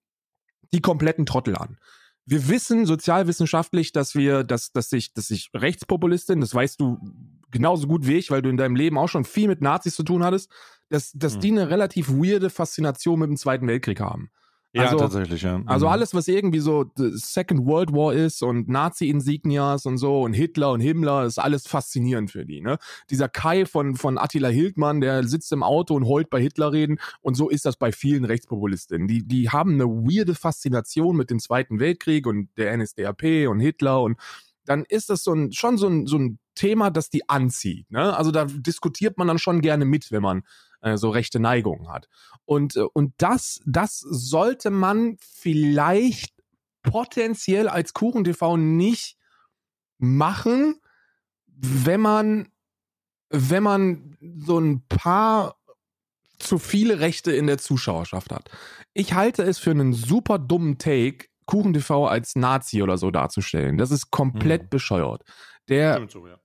[0.73, 1.79] die kompletten Trottel an.
[2.27, 6.99] Wir wissen sozialwissenschaftlich, dass wir, dass, dass sich, dass sich Rechtspopulistin, das weißt du
[7.51, 10.03] genauso gut wie ich, weil du in deinem Leben auch schon viel mit Nazis zu
[10.03, 10.51] tun hattest,
[10.91, 11.41] dass, dass Hm.
[11.41, 14.31] die eine relativ weirde Faszination mit dem Zweiten Weltkrieg haben.
[14.75, 15.63] Ja, also- tatsächlich, ja.
[15.67, 15.93] Also Mhm.
[15.93, 20.73] alles, was irgendwie so the Second World War ist und Nazi-Insignias und so und Hitler
[20.73, 22.61] und Himmler, ist alles faszinierend für die.
[22.61, 22.79] Ne?
[23.11, 26.99] Dieser Kai von, von Attila Hildmann, der sitzt im Auto und heult bei Hitler reden
[27.21, 29.09] und so ist das bei vielen Rechtspopulistinnen.
[29.09, 34.03] Die, die haben eine weirde Faszination mit dem Zweiten Weltkrieg und der NSDAP und Hitler
[34.03, 34.19] und
[34.67, 37.91] dann ist das so ein, schon so ein, so ein Thema, das die anzieht.
[37.91, 38.17] Ne?
[38.17, 40.43] Also da diskutiert man dann schon gerne mit, wenn man
[40.83, 42.09] äh, so rechte Neigungen hat.
[42.45, 46.35] Und, äh, und das, das sollte man vielleicht
[46.83, 49.17] potenziell als KuchenTV nicht
[49.99, 50.81] machen,
[51.47, 52.49] wenn man,
[53.31, 55.57] wenn man so ein paar
[56.39, 58.49] zu viele Rechte in der Zuschauerschaft hat.
[58.95, 63.79] Ich halte es für einen super dummen Take, KuchenTV als Nazi oder so darzustellen.
[63.79, 64.69] Das ist komplett Mhm.
[64.69, 65.23] bescheuert.
[65.69, 66.39] Der, so, ja.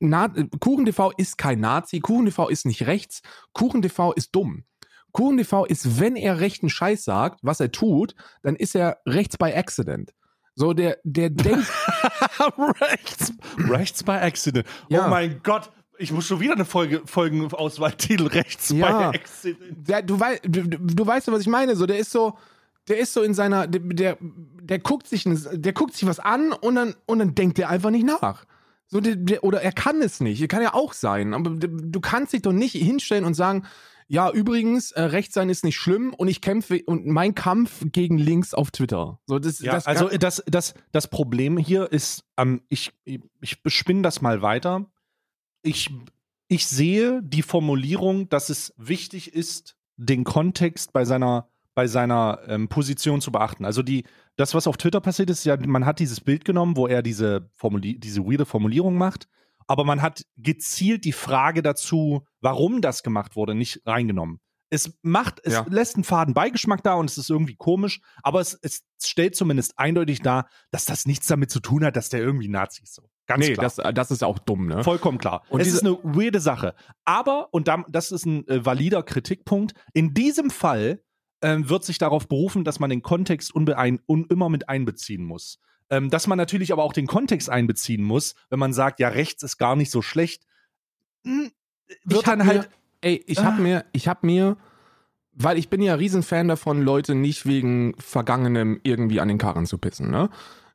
[0.00, 0.28] Na,
[0.60, 4.64] KuchenTV ist kein Nazi, KuchenTV ist nicht rechts, KuchenTV ist dumm.
[5.12, 9.52] KuchenTV ist, wenn er rechten Scheiß sagt, was er tut, dann ist er rechts by
[9.54, 10.12] accident.
[10.54, 11.66] So, der, der denkt,
[12.80, 14.66] rechts, rechts by accident.
[14.88, 15.06] Ja.
[15.06, 19.10] Oh mein Gott, ich muss schon wieder eine Folge, Folgenauswahltitel rechts Ja.
[19.10, 19.88] by accident.
[19.88, 21.76] der, du, wei du, du, weißt ja, was ich meine.
[21.76, 22.36] So, der ist so,
[22.88, 26.52] der ist so in seiner, der, der, der guckt sich, der guckt sich was an
[26.52, 28.44] und dann, und dann denkt der einfach nicht nach.
[28.88, 30.40] So, der, der, oder er kann es nicht.
[30.40, 31.34] Er kann ja auch sein.
[31.34, 33.66] Aber du kannst dich doch nicht hinstellen und sagen,
[34.08, 38.18] ja, übrigens, äh, rechts sein ist nicht schlimm und ich kämpfe und mein Kampf gegen
[38.18, 39.18] links auf Twitter.
[39.26, 44.02] So, das, Ja, das also das, das, das Problem hier ist, ähm, ich, ich bespinne
[44.02, 44.86] das mal weiter.
[45.62, 45.90] Ich,
[46.46, 52.68] ich sehe die Formulierung, dass es wichtig ist, den Kontext bei seiner, bei seiner ähm,
[52.68, 53.66] Position zu beachten.
[53.66, 56.86] Also die, das, was auf Twitter passiert ist, ja, man hat dieses Bild genommen, wo
[56.86, 59.28] er diese, Formuli diese weirde Formulierung macht,
[59.68, 64.40] aber man hat gezielt die Frage dazu, warum das gemacht wurde, nicht reingenommen.
[64.70, 65.66] Es macht, es Ja.
[65.68, 69.78] lässt einen faden Beigeschmack da und es ist irgendwie komisch, aber es, es stellt zumindest
[69.78, 72.94] eindeutig dar, dass das nichts damit zu tun hat, dass der irgendwie Nazi ist.
[72.94, 73.02] So.
[73.26, 73.64] Ganz nee, klar.
[73.64, 74.82] das, äh, das ist auch dumm, ne?
[74.82, 75.42] Vollkommen klar.
[75.50, 76.74] Und es ist eine weirde Sache.
[77.04, 81.02] Aber, und das ist ein äh, valider Kritikpunkt, in diesem Fall
[81.46, 85.60] ähm, wird sich darauf berufen, dass man den Kontext unbeein un immer mit einbeziehen muss.
[85.90, 89.44] Ähm, dass man natürlich aber auch den Kontext einbeziehen muss, wenn man sagt, ja, rechts
[89.44, 90.44] ist gar nicht so schlecht.
[91.24, 91.52] Hm,
[92.04, 92.62] wird dann halt.
[92.62, 92.68] mir,
[93.02, 93.44] ey, ich Ah.
[93.44, 94.56] hab mir, ich hab mir,
[95.32, 99.78] weil ich bin ja Riesenfan davon, Leute nicht wegen Vergangenem irgendwie an den Karren zu
[99.78, 100.28] pissen, ne?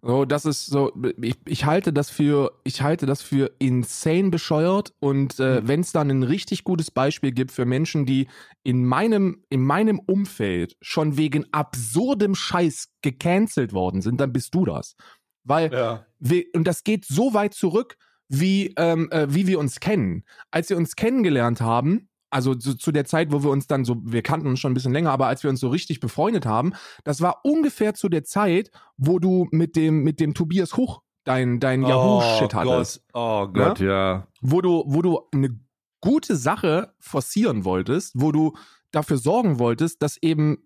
[0.04, 4.94] So, das ist so, ich, ich halte das für, ich halte das für insane bescheuert
[5.00, 5.68] und äh, Mhm.
[5.68, 8.28] wenn es dann ein richtig gutes Beispiel gibt für Menschen, die
[8.64, 14.66] in meinem, in meinem Umfeld schon wegen absurdem Scheiß gecancelt worden sind, dann bist du
[14.66, 14.96] das.
[15.44, 16.06] Weil ja.
[16.20, 20.24] wir, und das geht so weit zurück, wie, ähm, äh, wie wir uns kennen.
[20.50, 23.98] Als wir uns kennengelernt haben, also zu, zu der Zeit, wo wir uns dann so,
[24.04, 26.74] wir kannten uns schon ein bisschen länger, aber als wir uns so richtig befreundet haben,
[27.04, 31.60] das war ungefähr zu der Zeit, wo du mit dem, mit dem Tobias Huch dein,
[31.60, 33.04] dein Yahoo-Shit hattest.
[33.13, 34.28] Oh Gott, ja.
[34.41, 35.60] Wo du, wo du eine
[36.00, 38.54] gute Sache forcieren wolltest, wo du
[38.91, 40.58] dafür sorgen wolltest, dass eben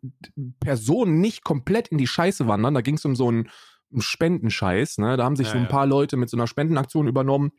[0.60, 2.74] Personen nicht komplett in die Scheiße wandern.
[2.74, 3.50] Da ging es um so einen
[3.92, 4.98] einen Spendenscheiß.
[4.98, 5.16] Ne?
[5.16, 5.70] Da haben sich Ja, so ein ja.
[5.70, 7.52] paar Leute mit so einer Spendenaktion übernommen,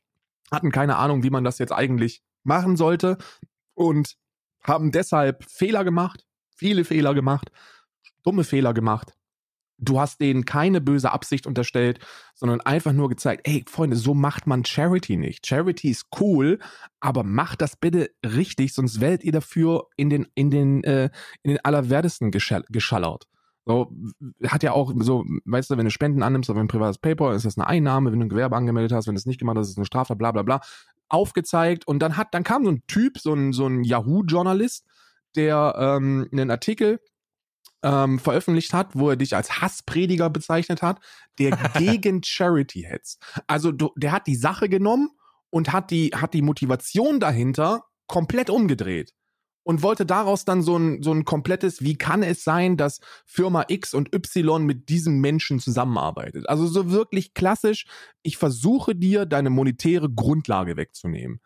[0.50, 3.16] hatten keine Ahnung, wie man das jetzt eigentlich machen sollte
[3.76, 4.16] und
[4.62, 6.24] haben deshalb Fehler gemacht,
[6.56, 7.52] viele Fehler gemacht,
[8.24, 9.12] dumme Fehler gemacht.
[9.78, 11.98] Du hast denen keine böse Absicht unterstellt,
[12.34, 15.46] sondern einfach nur gezeigt, ey Freunde, so macht man Charity nicht.
[15.46, 16.58] Charity ist cool,
[16.98, 21.10] aber macht das bitte richtig, sonst werdet ihr dafür in den in den äh,
[21.42, 23.26] in den allerwertesten geschall geschallert.
[23.66, 23.92] So
[24.46, 27.44] hat ja auch so, weißt du, wenn du Spenden annimmst auf ein privates Paper, ist
[27.44, 29.66] das eine Einnahme, wenn du ein Gewerbe angemeldet hast, wenn du es nicht gemacht hast,
[29.66, 30.60] ist es eine Strafe, bla bla bla.
[31.08, 34.84] Aufgezeigt und dann hat, dann kam so ein Typ, so ein, so ein Yahoo-Journalist,
[35.36, 37.00] der ähm, einen Artikel
[37.82, 41.00] ähm, veröffentlicht hat, wo er dich als Hassprediger bezeichnet hat,
[41.38, 43.22] der gegen Charity hetzt.
[43.46, 45.10] Also du, der hat die Sache genommen
[45.50, 49.12] und hat die, hat die Motivation dahinter komplett umgedreht
[49.66, 53.64] und wollte daraus dann so ein, so ein komplettes, wie kann es sein, dass Firma
[53.66, 56.48] X und Y mit diesem Menschen zusammenarbeitet.
[56.48, 57.84] Also so wirklich klassisch,
[58.22, 61.40] ich versuche dir deine monetäre Grundlage wegzunehmen.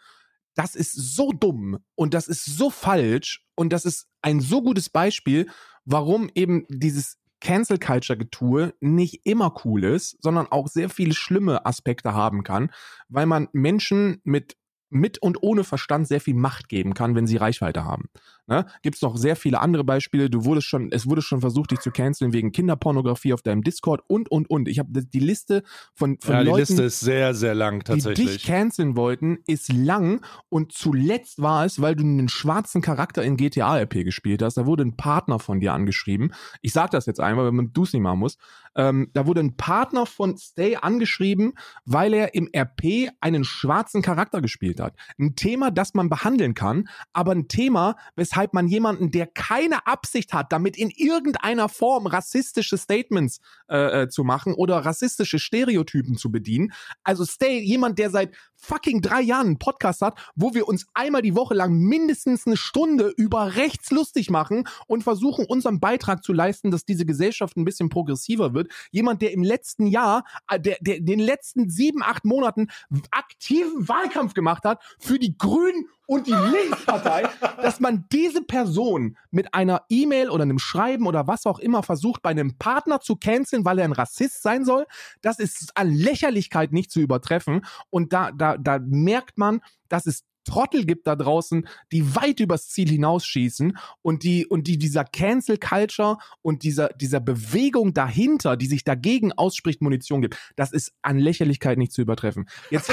[0.55, 4.91] Das ist so dumm und das ist so falsch und das ist ein so gutes
[4.91, 5.49] Beispiel,
[5.87, 11.65] warum eben dieses Cancel Culture Getue nicht immer cool ist, sondern auch sehr viele schlimme
[11.65, 12.71] Aspekte haben kann,
[13.09, 14.59] weil man Menschen mit
[14.91, 18.09] mit und ohne Verstand sehr viel Macht geben kann, wenn sie Reichweite haben.
[18.51, 18.67] Ne?
[18.83, 20.29] Gibt es noch sehr viele andere Beispiele.
[20.29, 24.03] Du wurdest schon, es wurde schon versucht, dich zu canceln wegen Kinderpornografie auf deinem Discord
[24.09, 24.67] und und und.
[24.67, 25.63] Ich habe die Liste
[25.95, 28.45] von, von Ja, die Leuten, Liste ist sehr, sehr lang die dich tatsächlich.
[28.45, 33.79] canceln wollten, ist lang und zuletzt war es, weil du einen schwarzen Charakter in GTA
[33.79, 34.57] RP gespielt hast.
[34.57, 36.35] Da wurde ein Partner von dir angeschrieben.
[36.61, 38.41] Ich sag das jetzt einmal, wenn du es nicht machen musst.
[38.77, 44.41] Ähm, da wurde ein Partner von Stay angeschrieben, weil er im RP einen schwarzen Charakter
[44.41, 44.95] gespielt hat.
[45.19, 50.33] Ein Thema, das man behandeln kann, aber ein Thema, weshalb man jemanden, der keine Absicht
[50.33, 56.31] hat, damit in irgendeiner Form rassistische Statements äh, äh, zu machen oder rassistische Stereotypen zu
[56.31, 56.73] bedienen.
[57.05, 61.23] Also Stay, jemand, der seit fucking drei Jahren einen Podcast hat, wo wir uns einmal
[61.23, 66.33] die Woche lang mindestens eine Stunde über rechts lustig machen und versuchen, unseren Beitrag zu
[66.33, 68.71] leisten, dass diese Gesellschaft ein bisschen progressiver wird.
[68.91, 72.69] Jemand, der im letzten Jahr, äh, der, der in den letzten sieben, acht Monaten
[73.11, 77.23] aktiven Wahlkampf gemacht hat für die Grünen und die Linkspartei,
[77.63, 82.21] dass man diese Person mit einer E-Mail oder einem Schreiben oder was auch immer versucht,
[82.21, 84.87] bei einem Partner zu canceln, weil er ein Rassist sein soll,
[85.23, 87.65] das ist an Lächerlichkeit nicht zu übertreffen.
[87.91, 92.69] Und da, da, da merkt man, dass es Trottel gibt da draußen, die weit übers
[92.69, 98.67] Ziel hinausschießen und die, und die dieser Cancel Culture und dieser, dieser Bewegung dahinter, die
[98.67, 100.37] sich dagegen ausspricht, Munition gibt.
[100.57, 102.49] Das ist an Lächerlichkeit nicht zu übertreffen.
[102.71, 102.91] Jetzt,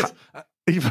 [0.68, 0.84] Ich,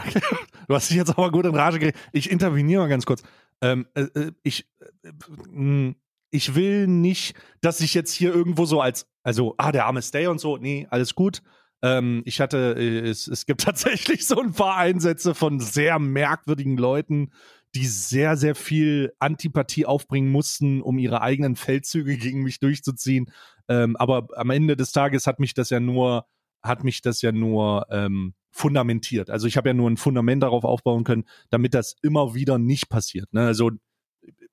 [0.68, 1.98] du hast dich jetzt aber gut in Rage gekriegt.
[2.12, 3.22] Ich interveniere mal ganz kurz.
[3.60, 4.66] Ähm, äh, äh, ich,
[5.02, 5.92] äh,
[6.30, 10.26] ich will nicht, dass ich jetzt hier irgendwo so als, also, ah, der arme Stay
[10.28, 11.42] und so, nee, alles gut.
[11.86, 16.76] Ähm, ich hatte, äh, es, es gibt tatsächlich so ein paar Einsätze von sehr merkwürdigen
[16.76, 17.30] Leuten,
[17.74, 23.30] die sehr, sehr viel Antipathie aufbringen mussten, um ihre eigenen Feldzüge gegen mich durchzuziehen.
[23.68, 26.26] Ähm, aber am Ende des Tages hat mich das ja nur,
[26.62, 29.30] hat mich das ja nur ähm, fundamentiert.
[29.30, 32.88] Also ich habe ja nur ein Fundament darauf aufbauen können, damit das immer wieder nicht
[32.88, 33.32] passiert.
[33.32, 33.46] Ne?
[33.46, 33.70] Also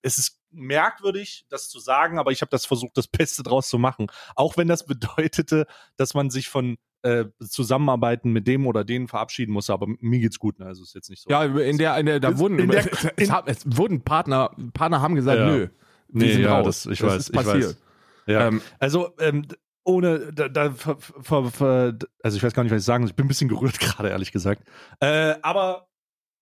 [0.02, 3.80] es ist merkwürdig, das zu sagen, aber ich habe das versucht, das Beste draus zu
[3.80, 4.08] machen.
[4.36, 5.66] Auch wenn das bedeutete,
[5.96, 10.40] dass man sich von äh, Zusammenarbeiten mit dem oder denen verabschieden muss, aber mir geht's
[10.40, 10.66] gut, ne?
[10.66, 11.30] Also ist jetzt nicht so.
[11.30, 12.86] Ja, in der, in der, da wurden, in der-
[13.18, 15.46] es, hat, es wurden Partner, Partner haben gesagt, Ja.
[15.48, 15.68] nö.
[16.08, 16.66] wir Nee, sind ja, raus.
[16.66, 17.46] das- ich das weiß, ist ich weiß.
[17.46, 17.78] passiert.
[18.26, 18.48] Ja.
[18.48, 19.46] Ähm, Also, ähm,
[19.86, 23.10] ohne, da, da, ver, ver, ver, also ich weiß gar nicht, was ich sagen soll.
[23.10, 24.64] Ich bin ein bisschen gerührt gerade, ehrlich gesagt.
[25.02, 25.88] Äh, aber,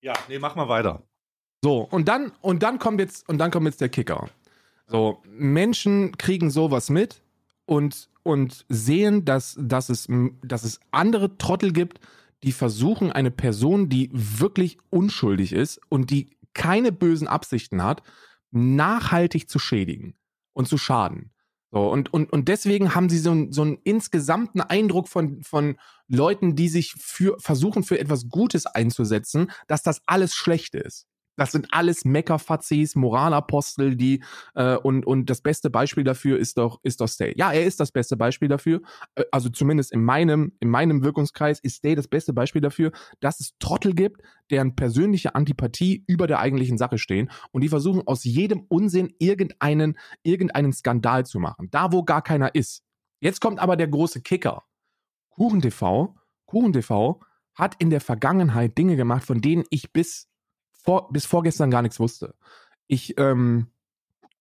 [0.01, 1.01] ja, nee, mach mal weiter.
[1.63, 4.29] So, und dann, und dann kommt jetzt, und dann kommt jetzt der Kicker.
[4.85, 7.23] So, Menschen kriegen sowas mit
[7.65, 10.07] und, und sehen, dass, dass, es,
[10.43, 11.99] dass es andere Trottel gibt,
[12.43, 18.01] die versuchen, eine Person, die wirklich unschuldig ist und die keine bösen Absichten hat,
[18.51, 20.15] nachhaltig zu schädigen
[20.53, 21.31] und zu schaden.
[21.71, 25.77] So, und, und, und deswegen haben sie so, einen- so einen insgesamten Eindruck von, von
[26.09, 31.07] Leuten, die sich für, versuchen, für etwas Gutes einzusetzen, dass das alles schlecht ist.
[31.37, 34.23] Das sind alles Meckerfazis, Moralapostel, die
[34.55, 37.33] äh, und, und das beste Beispiel dafür ist doch, ist doch Stay.
[37.37, 38.81] Ja, er ist das beste Beispiel dafür.
[39.15, 42.91] Äh, also zumindest in meinem, in meinem Wirkungskreis ist Stay das beste Beispiel dafür,
[43.21, 48.05] dass es Trottel gibt, deren persönliche Antipathie über der eigentlichen Sache stehen und die versuchen
[48.05, 51.69] aus jedem Unsinn irgendeinen, irgendeinen Skandal zu machen.
[51.71, 52.83] Da, wo gar keiner ist.
[53.19, 54.63] Jetzt kommt aber der große Kicker.
[55.29, 56.15] KuchenTV,
[56.45, 57.19] KuchenTV
[57.53, 60.27] hat in der Vergangenheit Dinge gemacht, von denen ich bis,
[60.83, 62.35] vor, bis vorgestern gar nichts wusste.
[62.87, 63.67] Ich, ähm,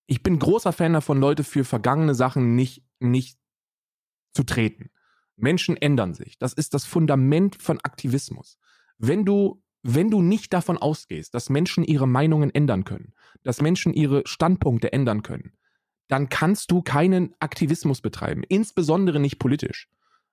[0.07, 3.39] ich bin großer Fan davon, Leute für vergangene Sachen nicht, nicht
[4.33, 4.91] zu treten.
[5.37, 6.39] Menschen ändern sich.
[6.39, 8.59] Das ist das Fundament von Aktivismus.
[8.99, 13.95] Wenn du, wenn du nicht davon ausgehst, dass Menschen ihre Meinungen ändern können, dass Menschen
[13.95, 15.53] ihre Standpunkte ändern können,
[16.09, 19.89] dann kannst du keinen Aktivismus betreiben, insbesondere nicht politisch.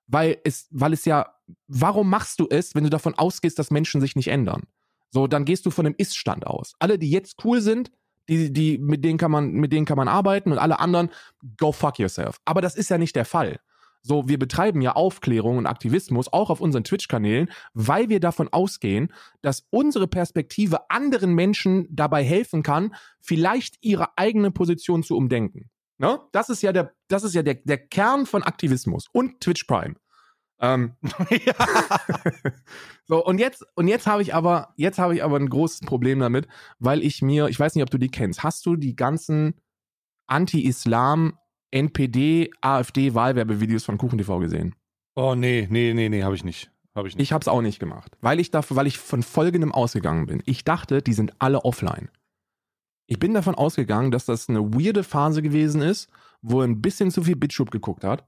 [0.08, 1.34] Weil es, weil es ja,
[1.66, 4.64] warum machst du es, wenn du davon ausgehst, dass Menschen sich nicht ändern?
[5.10, 6.74] So, dann gehst du von einem Ist-Stand aus.
[6.78, 7.90] Alle, die jetzt cool sind,
[8.28, 11.10] die, die, mit denen kann man, mit denen kann man arbeiten und alle anderen,
[11.56, 12.40] go fuck yourself.
[12.44, 13.60] Aber das ist ja nicht der Fall.
[14.02, 19.12] So, wir betreiben ja Aufklärung und Aktivismus auch auf unseren Twitch-Kanälen, weil wir davon ausgehen,
[19.42, 25.70] dass unsere Perspektive anderen Menschen dabei helfen kann, vielleicht ihre eigene Position zu umdenken.
[25.98, 26.20] Ne?
[26.32, 29.96] Das ist ja der, das ist ja der, der Kern von Aktivismus und Twitch Prime.
[30.60, 30.94] Ähm,
[31.30, 31.54] ja.
[33.06, 36.18] so, und jetzt, und jetzt habe ich aber, jetzt habe ich aber ein großes Problem
[36.18, 38.42] damit, weil ich mir, ich weiß nicht, ob du die kennst.
[38.42, 39.54] Hast du die ganzen
[40.26, 41.38] Anti-Islam,
[41.70, 44.74] NPD, AfD-Wahlwerbevideos von KuchenTV gesehen?
[45.14, 46.70] Oh, nee, nee, nee, nee, habe ich nicht.
[46.94, 47.22] Habe ich nicht.
[47.22, 50.42] Ich habe es auch nicht gemacht, weil ich dafür, weil ich von folgendem ausgegangen bin.
[50.46, 52.10] Ich dachte, die sind alle offline.
[53.06, 56.10] Ich bin davon ausgegangen, dass das eine weirde Phase gewesen ist,
[56.42, 58.26] wo er ein bisschen zu viel Bitchub geguckt hat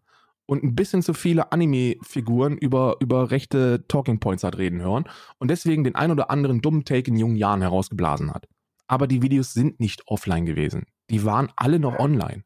[0.50, 5.04] und ein bisschen zu viele Anime-Figuren über, über rechte Talking Points hat reden hören
[5.38, 8.48] und deswegen den ein oder anderen dummen Take in jungen Jahren herausgeblasen hat.
[8.88, 10.86] Aber die Videos sind nicht offline gewesen.
[11.08, 12.42] Die waren alle noch online.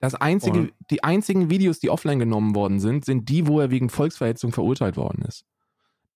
[0.00, 3.70] Das einzige, Und- die einzigen Videos, die offline genommen worden sind, sind die, wo er
[3.70, 5.44] wegen Volksverhetzung verurteilt worden ist.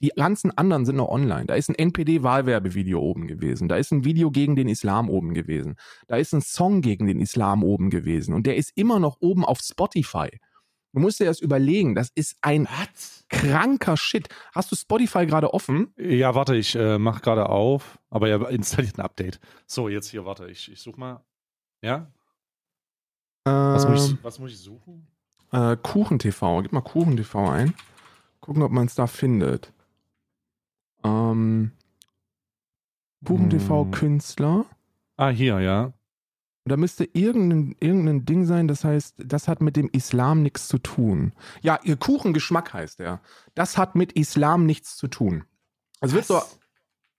[0.00, 1.44] Die ganzen anderen sind noch online.
[1.44, 3.68] Da ist ein NPD-Wahlwerbevideo oben gewesen.
[3.68, 5.74] Da ist ein Video gegen den Islam oben gewesen.
[6.08, 8.32] Da ist ein Song gegen den Islam oben gewesen.
[8.32, 10.30] Und der ist immer noch oben auf Spotify.
[10.92, 11.94] Du musst dir das überlegen.
[11.94, 13.24] Das ist ein Was?
[13.30, 14.28] kranker Shit.
[14.54, 15.94] Hast du Spotify gerade offen?
[15.96, 19.40] Ja, warte, ich äh, mach gerade auf, aber er installiert ein Update.
[19.66, 21.24] So, jetzt hier, warte, ich, ich such mal.
[21.80, 22.10] Ja?
[23.44, 25.06] Was, muss Ähm, ich, was muss ich suchen?
[25.50, 26.60] Äh, KuchenTV.
[26.62, 27.74] Gib mal KuchenTV ein.
[28.40, 29.72] Gucken, ob man es da findet.
[31.04, 31.72] Ähm,
[33.24, 33.90] KuchenTV Hm.
[33.92, 34.66] Künstler.
[35.16, 35.92] Ah, hier, ja.
[36.64, 40.68] Und da müsste irgendein, irgendein Ding sein, das heißt, das hat mit dem Islam nichts
[40.68, 41.32] zu tun.
[41.60, 43.20] Ja, ihr Kuchengeschmack heißt er.
[43.54, 45.44] Das hat mit Islam nichts zu tun.
[46.00, 46.40] Das wird so,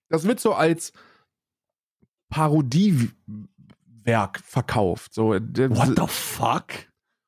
[0.09, 0.93] das wird so als
[2.29, 3.11] Parodiewerk
[4.43, 5.13] verkauft.
[5.13, 6.67] So, What the fuck?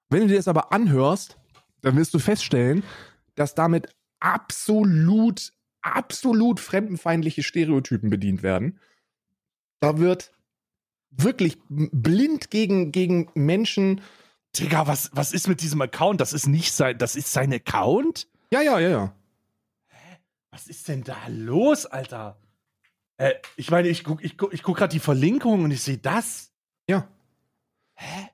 [0.10, 1.38] Wenn du dir das aber anhörst,
[1.82, 2.84] dann wirst du feststellen,
[3.36, 5.52] dass damit absolut,
[5.82, 8.80] absolut fremdenfeindliche Stereotypen bedient werden.
[9.80, 10.32] Da wird
[11.18, 14.02] wirklich blind gegen, gegen Menschen.
[14.58, 16.22] Digga, was, was ist mit diesem Account?
[16.22, 18.28] Das ist nicht sein, das ist sein Account?
[18.52, 19.16] Ja, ja, ja, ja.
[20.52, 22.38] Was ist denn da los, Alter?
[23.18, 25.98] Äh, ich meine, ich guck, ich guck, ich guck gerade die Verlinkung und ich sehe
[25.98, 26.52] das.
[26.90, 27.08] Ja.
[27.96, 28.30] Hä?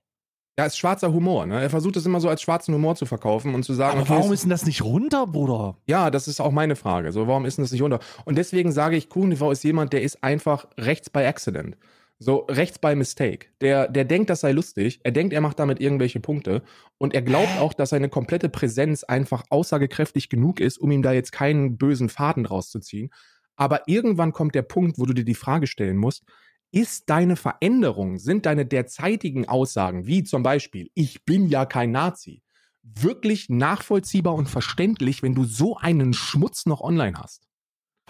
[0.59, 1.59] Ja, ist schwarzer Humor, ne?
[1.61, 4.19] Er versucht es immer so als schwarzen Humor zu verkaufen und zu sagen, Aber okay,
[4.19, 5.77] warum ist denn das nicht runter, Bruder?
[5.87, 7.11] ja, das ist auch meine Frage.
[7.11, 7.99] So, warum ist denn das nicht runter?
[8.25, 11.77] Und deswegen sage ich, KuchenTV ist jemand, der ist einfach rechts by accident.
[12.23, 13.47] So, rechts by mistake.
[13.61, 14.99] Der, der denkt, das sei lustig.
[15.03, 16.61] Er denkt, er macht damit irgendwelche Punkte.
[16.99, 21.13] Und er glaubt auch, dass seine komplette Präsenz einfach aussagekräftig genug ist, um ihm da
[21.13, 23.09] jetzt keinen bösen Faden draus zu ziehen.
[23.55, 26.23] Aber irgendwann kommt der Punkt, wo du dir die Frage stellen musst,
[26.69, 32.43] ist deine Veränderung, sind deine derzeitigen Aussagen, wie zum Beispiel, ich bin ja kein Nazi,
[32.83, 37.50] wirklich nachvollziehbar und verständlich, wenn du so einen Schmutz noch online hast?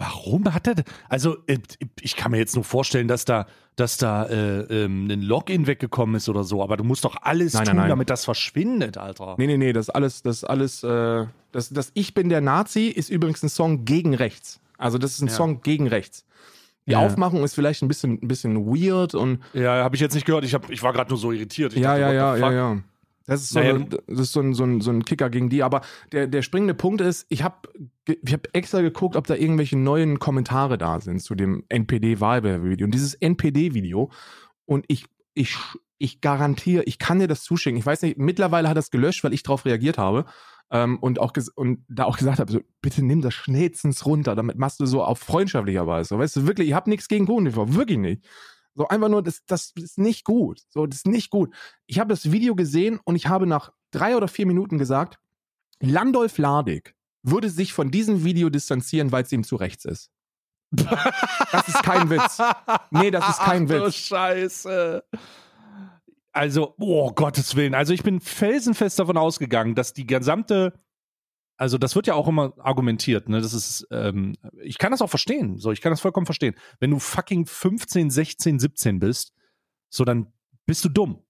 [0.02, 0.74] Warum hat er
[1.08, 1.58] Also, äh,
[2.00, 3.46] ich kann mir jetzt nur vorstellen, dass da,
[3.76, 7.54] dass da äh, ähm, ein Login weggekommen ist oder so, aber du musst doch alles
[7.54, 7.88] Nein, tun, nein.
[7.88, 9.36] damit das verschwindet, Alter.
[9.38, 13.10] Nee, nee, nee, das alles, das alles, äh, das, das Ich bin der Nazi ist
[13.10, 14.60] übrigens ein Song gegen rechts.
[14.76, 15.34] Also das ist ein Ja.
[15.34, 16.24] Song gegen rechts.
[16.86, 16.98] Die Ja.
[16.98, 20.44] Aufmachung ist vielleicht ein bisschen, ein bisschen weird und Ja, habe ich jetzt nicht gehört.
[20.44, 21.74] Ich, hab, ich war gerade nur so irritiert.
[21.74, 22.78] Ich ja, dachte, ja, ja, ja, ja.
[23.26, 25.48] Das ist so, Naja, eine, das ist so, ein, so, ein, so ein Kicker gegen
[25.48, 25.62] die.
[25.62, 27.68] Aber der, der springende Punkt ist, ich habe
[28.06, 32.84] ich hab extra geguckt, ob da irgendwelche neuen Kommentare da sind zu dem NPD-Wahlwerbvideo.
[32.84, 34.10] Und dieses NPD-Video,
[34.64, 35.56] und ich, ich,
[35.98, 37.78] ich garantiere, ich kann dir das zuschicken.
[37.78, 40.24] Ich weiß nicht, mittlerweile hat es gelöscht, weil ich darauf reagiert habe.
[40.70, 44.56] Ähm, und auch und da auch gesagt habe, so, bitte nimm das schnellstens runter, damit
[44.56, 46.18] machst du so auf freundschaftlicher Weise.
[46.18, 48.24] Weißt du, wirklich, ich habe nichts gegen KuchenTV, wirklich nicht.
[48.74, 50.62] So einfach nur, das, das ist nicht gut.
[50.68, 51.54] So, das ist nicht gut.
[51.86, 55.18] Ich habe das Video gesehen und ich habe nach drei oder vier Minuten gesagt,
[55.80, 60.10] Landolf Ladig würde sich von diesem Video distanzieren, weil es ihm zu rechts ist.
[60.70, 62.38] Das ist kein Witz.
[62.90, 63.94] Nee, das ist kein Ach, Witz.
[63.94, 65.04] Scheiße.
[66.32, 67.74] Also, oh Gottes Willen.
[67.74, 70.72] Also ich bin felsenfest davon ausgegangen, dass die gesamte,
[71.56, 73.40] also das wird ja auch immer argumentiert, ne?
[73.40, 75.58] Das ist, ähm, ich kann das auch verstehen.
[75.58, 76.54] So, ich kann das vollkommen verstehen.
[76.80, 79.32] Wenn du fucking 15, 16, 17 bist,
[79.88, 80.32] so dann
[80.66, 81.22] bist du dumm.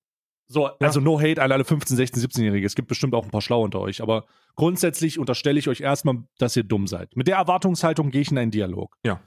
[0.49, 2.67] So, also no hate an alle 15, 16, 17-Jährige.
[2.67, 6.25] Es gibt bestimmt auch ein paar Schlau unter euch, aber grundsätzlich unterstelle ich euch erstmal,
[6.39, 7.17] dass ihr dumm seid.
[7.17, 8.97] Mit der Erwartungshaltung gehe ich in einen Dialog.
[9.05, 9.21] Ja.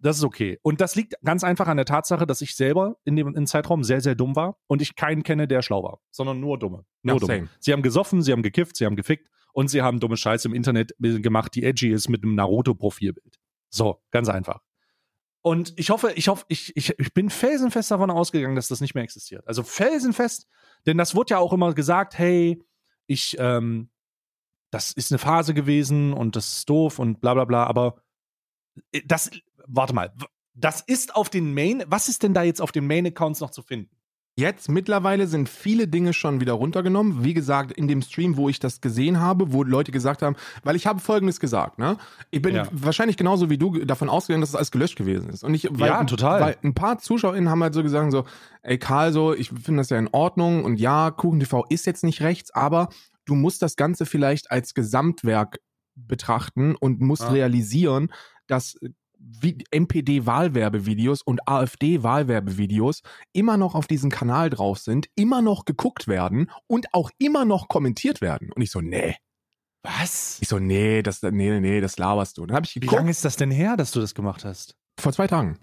[0.00, 0.58] Das ist okay.
[0.62, 3.46] Und das liegt ganz einfach an der Tatsache, dass ich selber in dem, in dem
[3.46, 6.84] Zeitraum sehr, sehr dumm war und ich keinen kenne, der schlau war, sondern nur Dumme.
[7.02, 7.34] Nur Ja, Dumme.
[7.34, 7.48] same.
[7.60, 10.54] Sie haben gesoffen, sie haben gekifft, sie haben gefickt und sie haben dumme Scheiße im
[10.54, 13.38] Internet gemacht, die edgy ist mit einem Naruto-Profilbild.
[13.68, 14.60] So, ganz einfach.
[15.42, 18.94] Und ich hoffe, ich hoffe, ich, ich, ich bin felsenfest davon ausgegangen, dass das nicht
[18.94, 19.46] mehr existiert.
[19.46, 20.46] Also felsenfest,
[20.86, 22.62] denn das wurde ja auch immer gesagt, hey,
[23.06, 23.90] ich, ähm,
[24.70, 28.02] das ist eine Phase gewesen und das ist doof und bla bla bla, aber
[28.92, 29.30] äh, das,
[29.66, 30.14] warte mal,
[30.54, 33.62] das ist auf den Main, was ist denn da jetzt auf den Main-Accounts noch zu
[33.62, 33.96] finden?
[34.34, 37.22] Jetzt mittlerweile sind viele Dinge schon wieder runtergenommen.
[37.22, 40.74] Wie gesagt, in dem Stream, wo ich das gesehen habe, wo Leute gesagt haben, weil
[40.74, 41.98] ich habe Folgendes gesagt, ne?
[42.30, 42.66] Ich bin Ja.
[42.72, 45.44] wahrscheinlich genauso wie du davon ausgegangen, dass das alles gelöscht gewesen ist.
[45.44, 46.40] Und ich, weil, Ja, total.
[46.40, 48.24] Weil ein paar ZuschauerInnen haben halt so gesagt, so,
[48.62, 52.22] ey Karl, so, ich finde das ja in Ordnung und ja, KuchenTV ist jetzt nicht
[52.22, 52.88] rechts, aber
[53.26, 55.58] du musst das Ganze vielleicht als Gesamtwerk
[55.94, 57.32] betrachten und musst Ja.
[57.32, 58.10] realisieren,
[58.46, 58.78] dass
[59.70, 63.02] NPD-Wahlwerbevideos und AfD-Wahlwerbevideos
[63.32, 67.68] immer noch auf diesem Kanal drauf sind, immer noch geguckt werden und auch immer noch
[67.68, 68.52] kommentiert werden.
[68.52, 69.16] Und ich so, nee.
[69.82, 70.38] Was?
[70.40, 72.46] Ich so, nee, das, nee, nee, das laberst du.
[72.46, 74.76] Dann habe ich Wie geguckt, lange ist das denn her, dass du das gemacht hast?
[74.98, 75.58] vor zwei Tagen.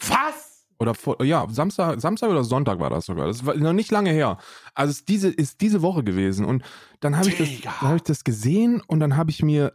[0.00, 0.66] Was?
[0.78, 3.26] Oder vor, ja, Samstag, Samstag oder Sonntag war das sogar.
[3.26, 4.36] Das war noch nicht lange her.
[4.74, 6.44] Also es ist diese, ist diese Woche gewesen.
[6.44, 6.62] Und
[7.00, 7.74] dann habe ich das, Digga.
[7.80, 9.72] dann habe ich das gesehen und dann habe ich mir,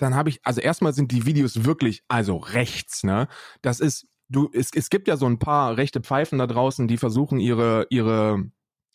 [0.00, 3.28] dann habe ich, also erstmal sind die Videos wirklich, also rechts, ne?
[3.62, 6.96] Das ist, du, es, es gibt ja so ein paar rechte Pfeifen da draußen, die
[6.96, 8.50] versuchen ihre, ihre,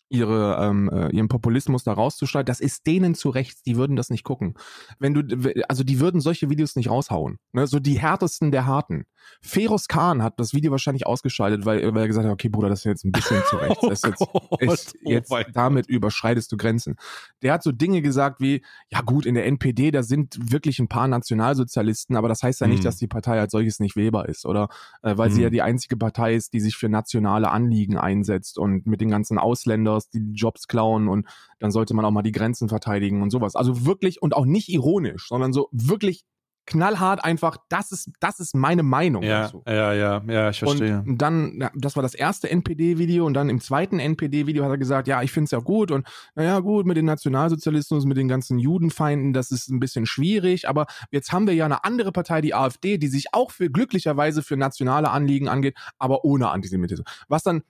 [0.08, 2.46] ihre, ähm, äh, ihren Populismus da rauszuschneiden.
[2.46, 4.54] Das ist denen zu rechts, die würden das nicht gucken.
[4.98, 7.38] Wenn du, also die würden solche Videos nicht raushauen.
[7.52, 7.66] Ne?
[7.66, 9.04] So die härtesten der Harten.
[9.40, 12.80] Feroz Khan hat das Video wahrscheinlich ausgeschaltet, weil, weil er gesagt hat, okay, Bruder, das
[12.80, 13.76] ist jetzt ein bisschen zu rechts.
[13.86, 16.96] Das ist jetzt, Gott, ist oh jetzt mein damit überschreitest du Grenzen.
[17.42, 20.88] Der hat so Dinge gesagt wie, ja gut, in der NPD, da sind wirklich ein
[20.88, 22.84] paar Nationalsozialisten, aber das heißt ja nicht, Hm.
[22.84, 24.68] dass die Partei als solches nicht wählbar ist, oder?
[25.02, 25.42] Äh, weil sie Hm.
[25.44, 29.38] ja die einzige Partei ist, die sich für nationale Anliegen einsetzt und mit den ganzen
[29.38, 31.26] Ausländers, die die Jobs klauen und
[31.58, 33.56] dann sollte man auch mal die Grenzen verteidigen und sowas.
[33.56, 36.24] Also wirklich und auch nicht ironisch, sondern so wirklich
[36.66, 39.62] knallhart einfach, das ist, das ist meine Meinung Ja, dazu.
[39.66, 41.02] ja, ja, ja, ich verstehe.
[41.06, 45.08] Und dann, das war das erste NPD-Video und dann im zweiten NPD-Video hat er gesagt,
[45.08, 48.58] ja, ich finde es ja gut und naja, gut, mit den Nationalsozialismus, mit den ganzen
[48.58, 52.54] Judenfeinden, das ist ein bisschen schwierig, aber jetzt haben wir ja eine andere Partei, die
[52.54, 57.06] AfD, die sich auch für glücklicherweise für nationale Anliegen angeht, aber ohne Antisemitismus.
[57.28, 57.62] Was dann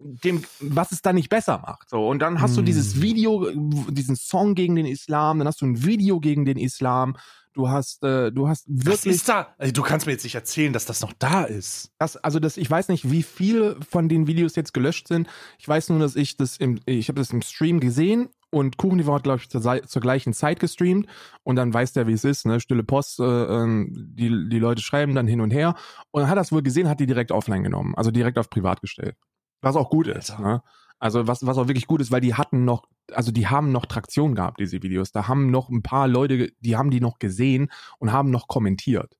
[0.00, 1.88] dem, was es dann nicht besser macht.
[1.88, 2.66] So, und dann hast du Hm.
[2.66, 3.48] dieses Video,
[3.90, 7.16] diesen Song gegen den Islam, dann hast du ein Video gegen den Islam,
[7.54, 9.16] du hast, äh, du hast Was wirklich.
[9.16, 9.54] ist da?
[9.58, 11.90] Also, du kannst mir jetzt nicht erzählen, dass das noch da ist.
[11.98, 15.28] Das, also das, ich weiß nicht, wie viele von den Videos jetzt gelöscht sind.
[15.58, 19.14] Ich weiß nur, dass ich das im, ich habe das im Stream gesehen und Kuchenliefer
[19.14, 21.06] hat, glaube ich, zur, zur gleichen Zeit gestreamt
[21.42, 22.60] und dann weiß der, wie es ist, ne?
[22.60, 25.74] Stille Post, äh, ähm, die, die Leute schreiben dann hin und her
[26.10, 28.80] und dann hat es wohl gesehen, hat die direkt offline genommen, also direkt auf privat
[28.80, 29.16] gestellt.
[29.60, 30.42] Was auch gut ist, Alter.
[30.42, 30.62] ne?
[31.04, 33.84] Also was, was auch wirklich gut ist, weil die hatten noch, also die haben noch
[33.84, 35.12] Traktion gehabt, diese Videos.
[35.12, 39.18] Da haben noch ein paar Leute, die haben die noch gesehen und haben noch kommentiert.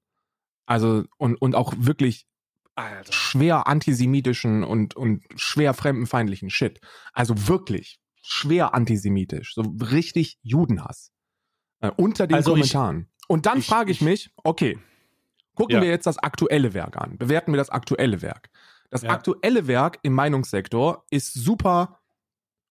[0.65, 2.27] Also, und, und auch wirklich
[2.75, 3.13] Alter.
[3.13, 6.81] schwer antisemitischen und, und schwer fremdenfeindlichen Shit.
[7.13, 9.53] Also wirklich schwer antisemitisch.
[9.55, 9.61] So
[9.93, 11.13] richtig Judenhass.
[11.81, 13.09] Äh, unter den Also ich- Kommentaren.
[13.29, 14.79] und dann ich- frage ich ich- mich, okay,
[15.55, 15.83] gucken Ja.
[15.83, 17.19] wir jetzt das aktuelle Werk an.
[17.19, 18.49] Bewerten wir das aktuelle Werk.
[18.95, 19.11] Das Ja.
[19.11, 21.99] aktuelle Werk im Meinungssektor ist super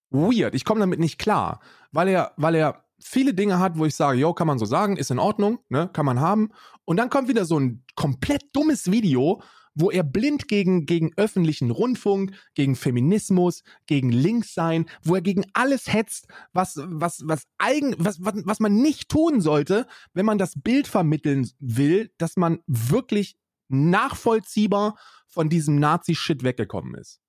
[0.09, 0.55] weird.
[0.55, 1.59] Ich komme damit nicht klar,
[1.91, 4.95] weil er, weil er viele Dinge hat, wo ich sage, yo, kann man so sagen,
[4.95, 6.51] ist in Ordnung, ne, kann man haben.
[6.85, 9.41] Und dann kommt wieder so ein komplett dummes Video,
[9.75, 15.91] wo er blind gegen, gegen öffentlichen Rundfunk, gegen Feminismus, gegen Linkssein, wo er gegen alles
[15.91, 20.53] hetzt, was, was, was eigen, was, was, was man nicht tun sollte, wenn man das
[20.55, 23.35] Bild vermitteln will, dass man wirklich
[23.69, 24.95] nachvollziehbar
[25.27, 27.19] von diesem Nazi-Shit weggekommen ist.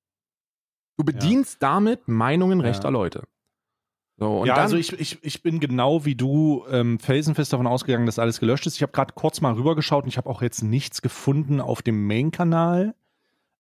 [0.97, 2.67] Du bedienst damit Meinungen Ja.
[2.67, 3.25] rechter Leute.
[4.17, 8.21] So, ja, also ich, ich, ich bin genau wie du ähm, felsenfest davon ausgegangen, dass
[8.21, 8.77] alles gelöscht ist.
[8.77, 12.07] Ich habe gerade kurz mal rübergeschaut und ich habe auch jetzt nichts gefunden auf dem
[12.07, 12.95] Main-Kanal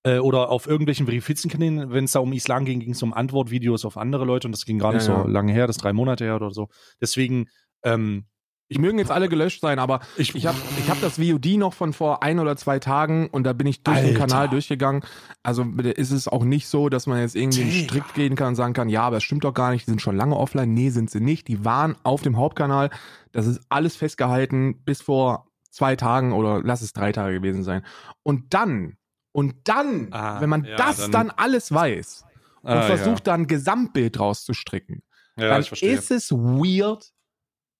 [0.04, 1.90] äh, oder auf irgendwelchen Verifizien-Kanälen.
[1.90, 4.64] Wenn es da um Islam ging, ging es um Antwortvideos auf andere Leute und das
[4.64, 5.22] ging gar nicht Ja, ja.
[5.24, 6.68] so lange her, das ist drei Monate her oder so.
[7.00, 7.48] Deswegen,
[7.82, 8.26] ähm,
[8.70, 11.74] die mögen jetzt alle gelöscht sein, aber ich, Ich habe ich hab das VOD noch
[11.74, 14.18] von vor ein oder zwei Tagen und da bin ich durch den Alter.
[14.18, 15.02] Kanal durchgegangen.
[15.42, 17.84] Also ist es auch nicht so, dass man jetzt irgendwie Digga.
[17.84, 20.00] strikt gehen kann und sagen kann, ja, aber es stimmt doch gar nicht, die sind
[20.02, 20.72] schon lange offline.
[20.72, 21.46] Nee, sind sie nicht.
[21.48, 22.90] Die waren auf dem Hauptkanal.
[23.32, 27.84] Das ist alles festgehalten bis vor zwei Tagen oder lass es drei Tage gewesen sein.
[28.22, 28.96] Und dann,
[29.32, 32.24] und dann, Ah, wenn man ja, das dann- dann, alles weiß
[32.62, 35.02] und Ah, versucht dann ein Gesamtbild rauszustricken,
[35.36, 37.10] ja, ja, dann ich ist es weird,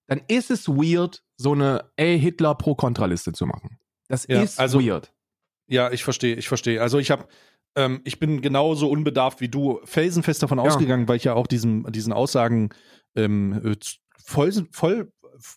[0.06, 3.78] dann ist es weird, so eine Ey Hitler pro Kontraliste zu machen.
[4.08, 5.12] Das Ja, ist also- weird.
[5.66, 6.82] Ja, ich verstehe, ich verstehe.
[6.82, 7.26] Also ich habe,
[7.74, 10.64] ähm, ich bin genauso unbedarft wie du, felsenfest davon Ja.
[10.64, 12.68] ausgegangen, weil ich ja auch diesen, diesen Aussagen
[13.16, 13.76] ähm, äh,
[14.22, 15.10] voll, voll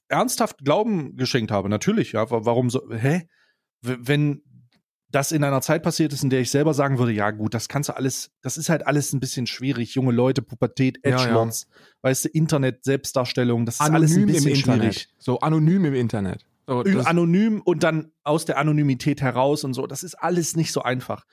[0.07, 1.67] ernsthaft Glauben geschenkt habe.
[1.69, 2.29] Natürlich, ja.
[2.31, 2.89] wa- Warum so?
[2.91, 3.27] Hä?
[3.81, 4.41] Wenn
[5.09, 7.69] das in einer Zeit passiert ist, in der ich selber sagen würde, ja gut, das
[7.69, 9.95] kannst du alles, das ist halt alles ein bisschen schwierig.
[9.95, 11.17] Junge Leute, Pubertät, Ja, ja.
[11.21, 11.67] Edgelords,
[12.01, 14.93] weißt du, Internet, Selbstdarstellung, das ist alles ein Anonym im bisschen Internet.
[14.95, 15.09] schwierig.
[15.17, 16.45] So anonym im Internet.
[16.69, 19.87] So, anonym und dann aus der Anonymität heraus und so.
[19.87, 21.25] Das ist alles nicht so einfach.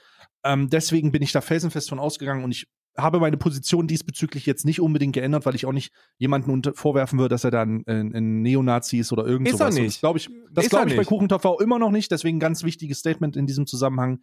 [0.44, 4.64] Ähm, deswegen bin ich da felsenfest von ausgegangen und ich habe meine Position diesbezüglich jetzt
[4.64, 8.42] nicht unbedingt geändert, weil ich auch nicht jemanden vorwerfen würde, dass er dann ein, ein
[8.42, 9.76] Neonazi ist oder irgend Ist er sowas.
[9.76, 9.94] Und nicht.
[9.94, 11.08] Das glaube ich, das Ist glaube er ich bei nicht.
[11.08, 12.10] Kuchentopf auch immer noch nicht.
[12.10, 14.20] Deswegen ein ganz wichtiges Statement in diesem Zusammenhang.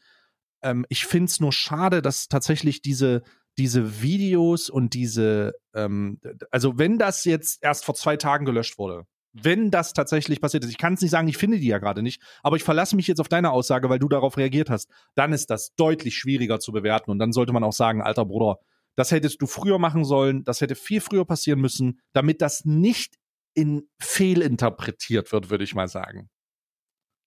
[0.62, 3.24] Ähm, ich finde es nur schade, dass tatsächlich diese,
[3.58, 6.20] diese Videos und diese, ähm,
[6.52, 10.70] also wenn das jetzt erst vor zwei Tagen gelöscht wurde, wenn das tatsächlich passiert ist,
[10.72, 13.08] ich kann es nicht sagen, ich finde die ja gerade nicht, aber ich verlasse mich
[13.08, 16.72] jetzt auf deine Aussage, weil du darauf reagiert hast, dann ist das deutlich schwieriger zu
[16.72, 18.60] bewerten und dann sollte man auch sagen, alter Bruder,
[18.96, 23.16] das hättest du früher machen sollen, das hätte viel früher passieren müssen, damit das nicht
[23.54, 26.30] in fehlinterpretiert wird, würde ich mal sagen.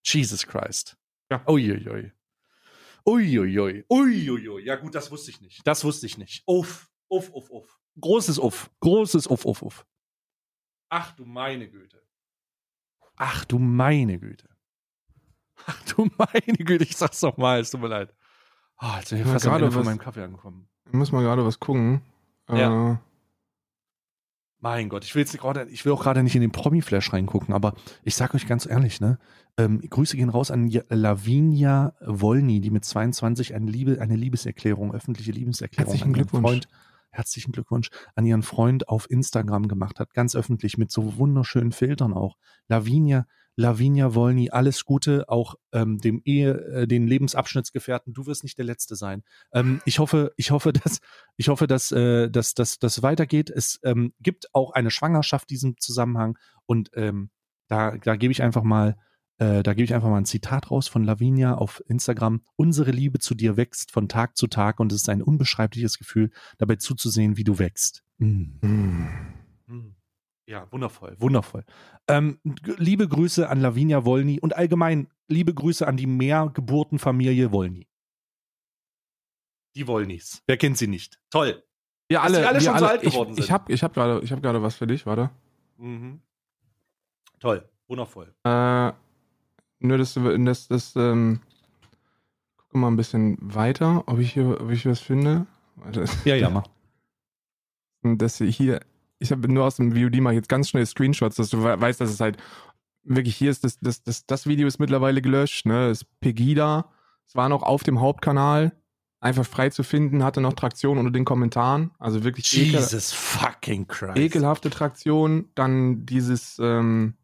[0.03, 0.97] Jesus Christ.
[1.31, 1.43] Ja.
[1.47, 2.11] Uiuiui.
[3.07, 3.85] Uiuiui.
[3.89, 4.63] Uiuiui.
[4.63, 5.61] Ja gut, das wusste ich nicht.
[5.65, 6.43] Das wusste ich nicht.
[6.45, 7.79] Uff, uff, uff, uff.
[7.99, 8.69] Großes Uff.
[8.81, 9.85] Großes Uff, uff, uff.
[10.89, 12.01] Ach du meine Güte.
[13.17, 14.49] Ach du meine Güte.
[15.67, 18.13] Ach du meine Güte, ich sag's doch mal, es tut mir leid.
[18.81, 20.67] Oh, jetzt bin ich fast gerade von meinem Kaffee angekommen.
[20.85, 22.01] ich muss mal gerade was gucken.
[22.49, 22.91] Ja.
[22.93, 22.97] Äh,
[24.59, 27.53] Mein Gott, ich will jetzt gerade, ich will auch gerade nicht in den Promi-Flash reingucken,
[27.53, 27.73] aber
[28.03, 29.17] ich sag euch ganz ehrlich, ne?
[29.57, 35.31] Ähm, Grüße gehen raus an Lavinia Wolny, die mit 22 eine, Liebe, eine Liebeserklärung, öffentliche
[35.31, 36.43] Liebeserklärung Herzlichen an Glückwunsch.
[36.43, 36.67] Freund,
[37.15, 42.13] herzlichen Glückwunsch, an ihren Freund auf Instagram gemacht hat, ganz öffentlich, mit so wunderschönen Filtern
[42.13, 42.37] auch.
[42.67, 43.25] Lavinia,
[43.57, 48.13] Lavinia Wolny, alles Gute, auch ähm, dem Ehe, äh, den Lebensabschnittsgefährten.
[48.13, 49.23] Du wirst nicht der Letzte sein.
[49.53, 50.99] Ähm, ich hoffe, ich hoffe, dass,
[51.37, 53.49] ich hoffe, dass, äh, dass, dass das weitergeht.
[53.49, 57.29] Es ähm, gibt auch eine Schwangerschaft in diesem Zusammenhang und ähm,
[57.67, 58.97] da, da gebe ich einfach mal,
[59.37, 62.41] äh, da gebe ich einfach mal ein Zitat raus von Lavinia auf Instagram.
[62.55, 66.31] Unsere Liebe zu dir wächst von Tag zu Tag und es ist ein unbeschreibliches Gefühl,
[66.57, 68.03] dabei zuzusehen, wie du wächst.
[68.17, 68.43] Mm.
[68.61, 69.09] hm.
[69.67, 69.95] Hm.
[70.47, 71.65] Ja, wundervoll, wundervoll.
[72.07, 72.39] Ähm,
[72.77, 77.87] liebe Grüße an Lavinia Wolny und allgemein liebe Grüße an die Mehrgeburtenfamilie Wolny.
[79.75, 80.43] Die Wollnys.
[80.45, 81.19] Wer kennt sie nicht?
[81.31, 81.63] Toll.
[82.09, 83.43] Ja, Dass alle, alle wir schon so alle alt geworden ich, sind.
[83.45, 85.31] Ich habe ich hab gerade ich hab gerade was für dich, warte.
[85.77, 86.21] Mhm.
[87.39, 87.67] Toll.
[87.87, 88.33] Wundervoll.
[88.43, 88.93] Äh,
[89.85, 91.39] nur das, das, das, ähm,
[92.57, 95.45] gucke mal ein bisschen weiter, ob ich hier, ob ich was finde.
[95.77, 96.05] Warte.
[96.25, 96.63] Ja, ja, mach.
[98.03, 98.81] Das hier,
[99.17, 101.99] ich habe nur aus dem VOD mal jetzt ganz schnell Screenshots, dass du we- weißt,
[101.99, 102.37] dass es halt
[103.03, 105.89] wirklich hier ist, das, das, das, das Video ist mittlerweile gelöscht, ne?
[105.89, 106.91] Das ist Pegida.
[107.27, 108.73] Es war noch auf dem Hauptkanal,
[109.19, 111.89] einfach frei zu finden, hatte noch Traktion unter den Kommentaren.
[111.97, 114.17] Also wirklich ekel, Jesus fucking Christ.
[114.17, 115.49] ekelhafte Traktion.
[115.55, 117.15] Dann dieses, ähm,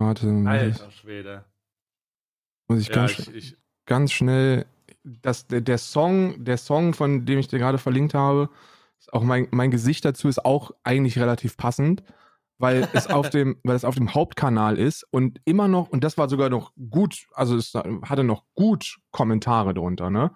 [0.00, 1.44] warte, Alter Schwede.
[2.68, 4.66] muss ich Ja, ganz, ich, ich, ganz schnell,
[5.04, 8.50] das, der, der Song, der Song, von dem ich dir gerade verlinkt habe,
[9.12, 12.02] auch mein, mein Gesicht dazu ist auch eigentlich relativ passend,
[12.58, 16.18] weil es auf dem, weil es auf dem Hauptkanal ist und immer noch, und das
[16.18, 20.32] war sogar noch gut, also es hatte noch gut Kommentare drunter, ne?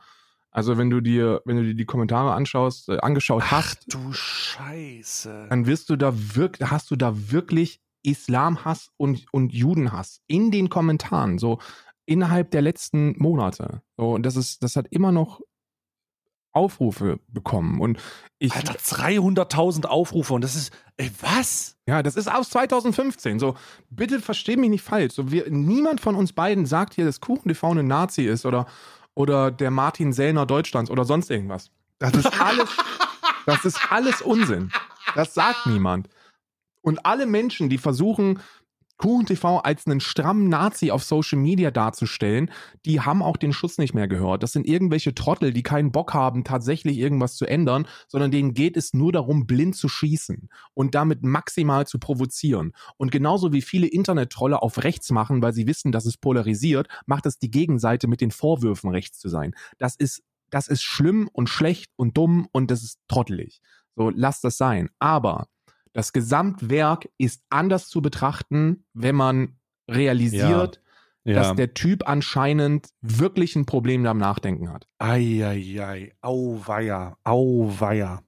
[0.51, 4.13] Also wenn du dir, wenn du dir die Kommentare anschaust, äh, angeschaut ach hast, du
[4.13, 5.49] Scheiße.
[5.51, 10.69] dann wirst du da wirklich, hast du da wirklich Islamhass und, und Judenhass in den
[10.69, 11.59] Kommentaren, so
[12.07, 13.83] innerhalb der letzten Monate.
[13.97, 15.41] So, und das ist, das hat immer noch
[16.53, 17.81] Aufrufe bekommen.
[17.81, 17.99] Und
[18.39, 21.75] ich, Alter, 300.000 Aufrufe und das ist, ey, was?
[21.87, 23.39] ja, das ist aus 2015.
[23.39, 23.57] So,
[23.91, 25.15] bitte versteh mich nicht falsch.
[25.15, 28.67] So, wir, niemand von uns beiden sagt hier, dass KuchenTV ein Nazi ist oder,
[29.15, 31.71] oder der Martin Sellner Deutschlands oder sonst irgendwas.
[31.99, 32.69] Das ist alles,
[33.47, 34.71] das ist alles Unsinn.
[35.15, 36.09] Das sagt niemand.
[36.85, 38.41] Und alle Menschen, die versuchen,
[38.99, 42.51] KuchenTV als einen strammen Nazi auf Social Media darzustellen,
[42.85, 44.43] die haben auch den Schuss nicht mehr gehört.
[44.43, 48.77] Das sind irgendwelche Trottel, die keinen Bock haben, tatsächlich irgendwas zu ändern, sondern denen geht
[48.77, 52.73] es nur darum, blind zu schießen und damit maximal zu provozieren.
[52.99, 57.25] Und genauso wie viele Internet-Trolle auf rechts machen, weil sie wissen, dass es polarisiert, macht
[57.25, 59.55] es die Gegenseite mit den Vorwürfen, rechts zu sein.
[59.79, 63.63] Das ist, das ist schlimm und schlecht und dumm und das ist trottelig.
[63.97, 64.91] So, lass das sein.
[64.99, 65.49] Aber
[65.95, 69.57] das Gesamtwerk ist anders zu betrachten, wenn man
[69.91, 70.83] realisiert,
[71.25, 74.87] dass der Typ anscheinend wirklich ein Problem am Nachdenken hat.
[74.99, 78.23] Eieiei, auweia, auweia.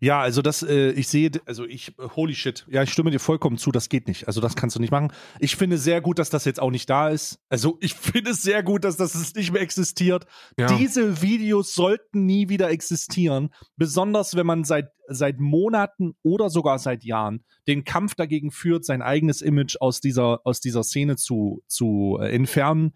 [0.00, 3.58] Ja, also das, äh, ich sehe, also ich, holy shit, ja, ich stimme dir vollkommen
[3.58, 4.28] zu, das geht nicht.
[4.28, 5.12] Also das kannst du nicht machen.
[5.40, 7.40] Ich finde sehr gut, dass das jetzt auch nicht da ist.
[7.48, 10.26] Also ich finde es sehr gut, dass das nicht mehr existiert.
[10.56, 10.66] Ja.
[10.76, 17.02] Diese Videos sollten nie wieder existieren, besonders wenn man seit, seit Monaten oder sogar seit
[17.02, 22.18] Jahren den Kampf dagegen führt, sein eigenes Image aus dieser, aus dieser Szene zu, zu
[22.20, 22.94] äh, entfernen.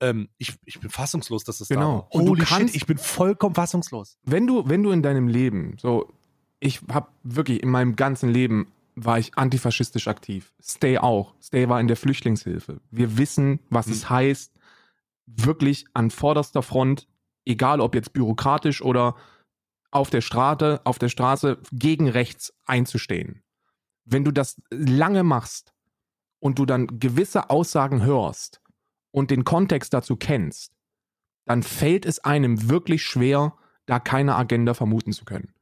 [0.00, 1.92] Ähm, ich, ich bin fassungslos, dass das da Genau.
[1.94, 2.14] war.
[2.14, 4.16] Und du Holy kannst- shit, ich bin vollkommen fassungslos.
[4.22, 6.08] wenn du, wenn du in deinem Leben, so,
[6.60, 10.52] ich habe wirklich in meinem ganzen Leben war ich antifaschistisch aktiv.
[10.60, 11.34] Stay auch.
[11.40, 12.80] Stay war in der Flüchtlingshilfe.
[12.90, 13.92] Wir wissen, was Hm.
[13.92, 14.52] es heißt,
[15.26, 17.06] wirklich an vorderster Front,
[17.44, 19.14] egal ob jetzt bürokratisch oder
[19.90, 23.42] auf der Straße, auf der Straße gegen rechts einzustehen.
[24.04, 25.72] Wenn du das lange machst
[26.40, 28.60] und du dann gewisse Aussagen hörst
[29.10, 30.72] und den Kontext dazu kennst,
[31.44, 33.54] dann fällt es einem wirklich schwer,
[33.86, 35.52] da keine Agenda vermuten zu können.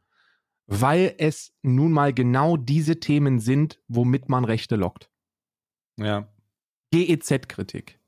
[0.67, 5.11] Weil es nun mal genau diese Themen sind, womit man Rechte lockt.
[5.97, 6.29] Ja.
[6.93, 7.99] GEZ-Kritik,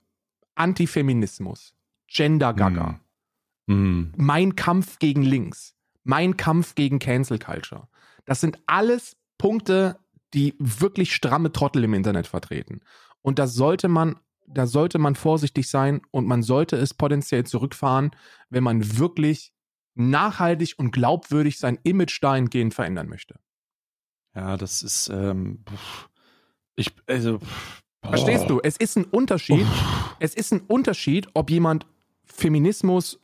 [0.55, 1.75] Antifeminismus,
[2.09, 3.01] Gender-Gaga,
[3.67, 4.13] Mhm.
[4.17, 7.89] mein Kampf gegen links, mein Kampf gegen Cancel Culture.
[8.25, 9.99] Das sind alles Punkte,
[10.35, 12.81] die wirklich stramme Trottel im Internet vertreten.
[13.23, 18.11] Und da sollte man, da sollte man vorsichtig sein und man sollte es potenziell zurückfahren,
[18.49, 19.53] wenn man wirklich
[19.99, 23.39] nachhaltig und glaubwürdig sein Image dahingehend verändern möchte.
[24.35, 25.65] Ja, das ist, ähm,
[26.77, 27.83] ich, also, pff.
[28.03, 28.49] Verstehst Oh.
[28.49, 28.61] du?
[28.63, 29.63] Es ist ein Unterschied.
[29.63, 30.17] Uff.
[30.21, 31.87] Es ist ein Unterschied, ob jemand
[32.25, 33.21] Feminismus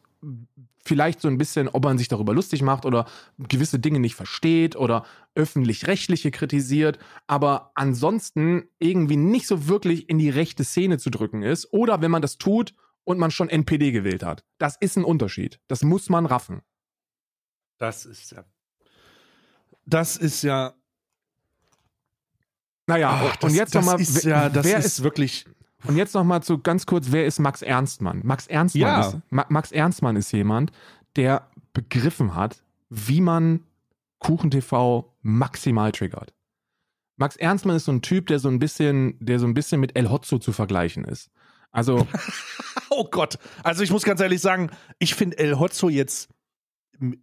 [0.85, 3.07] vielleicht so ein bisschen, ob man sich darüber lustig macht oder
[3.39, 5.05] gewisse Dinge nicht versteht oder
[5.35, 11.72] öffentlich-rechtliche kritisiert, aber ansonsten irgendwie nicht so wirklich in die rechte Szene zu drücken ist
[11.72, 14.44] oder wenn man das tut und man schon NPD gewählt hat.
[14.59, 15.61] Das ist ein Unterschied.
[15.68, 16.62] Das muss man raffen.
[17.78, 18.44] Das ist ja.
[19.86, 20.74] Das ist ja.
[22.86, 25.46] Naja, Ach, das, und jetzt nochmal, ja, das wer ist, ist wirklich.
[25.84, 28.20] Und jetzt noch mal zu ganz kurz, wer ist Max Ernstmann?
[28.24, 29.09] Max Ernstmann, Ja.
[29.09, 30.72] ist, Ma Max Ernstmann ist jemand,
[31.16, 33.64] der begriffen hat, wie man
[34.20, 36.32] KuchenTV maximal triggert.
[37.16, 39.96] Max Ernstmann ist so ein Typ, der so ein bisschen, der so ein bisschen mit
[39.96, 41.30] El Hotzo zu vergleichen ist.
[41.75, 42.07] Also,
[42.91, 43.39] Oh Gott.
[43.62, 46.29] Also ich muss ganz ehrlich sagen, ich finde El Hotzo jetzt,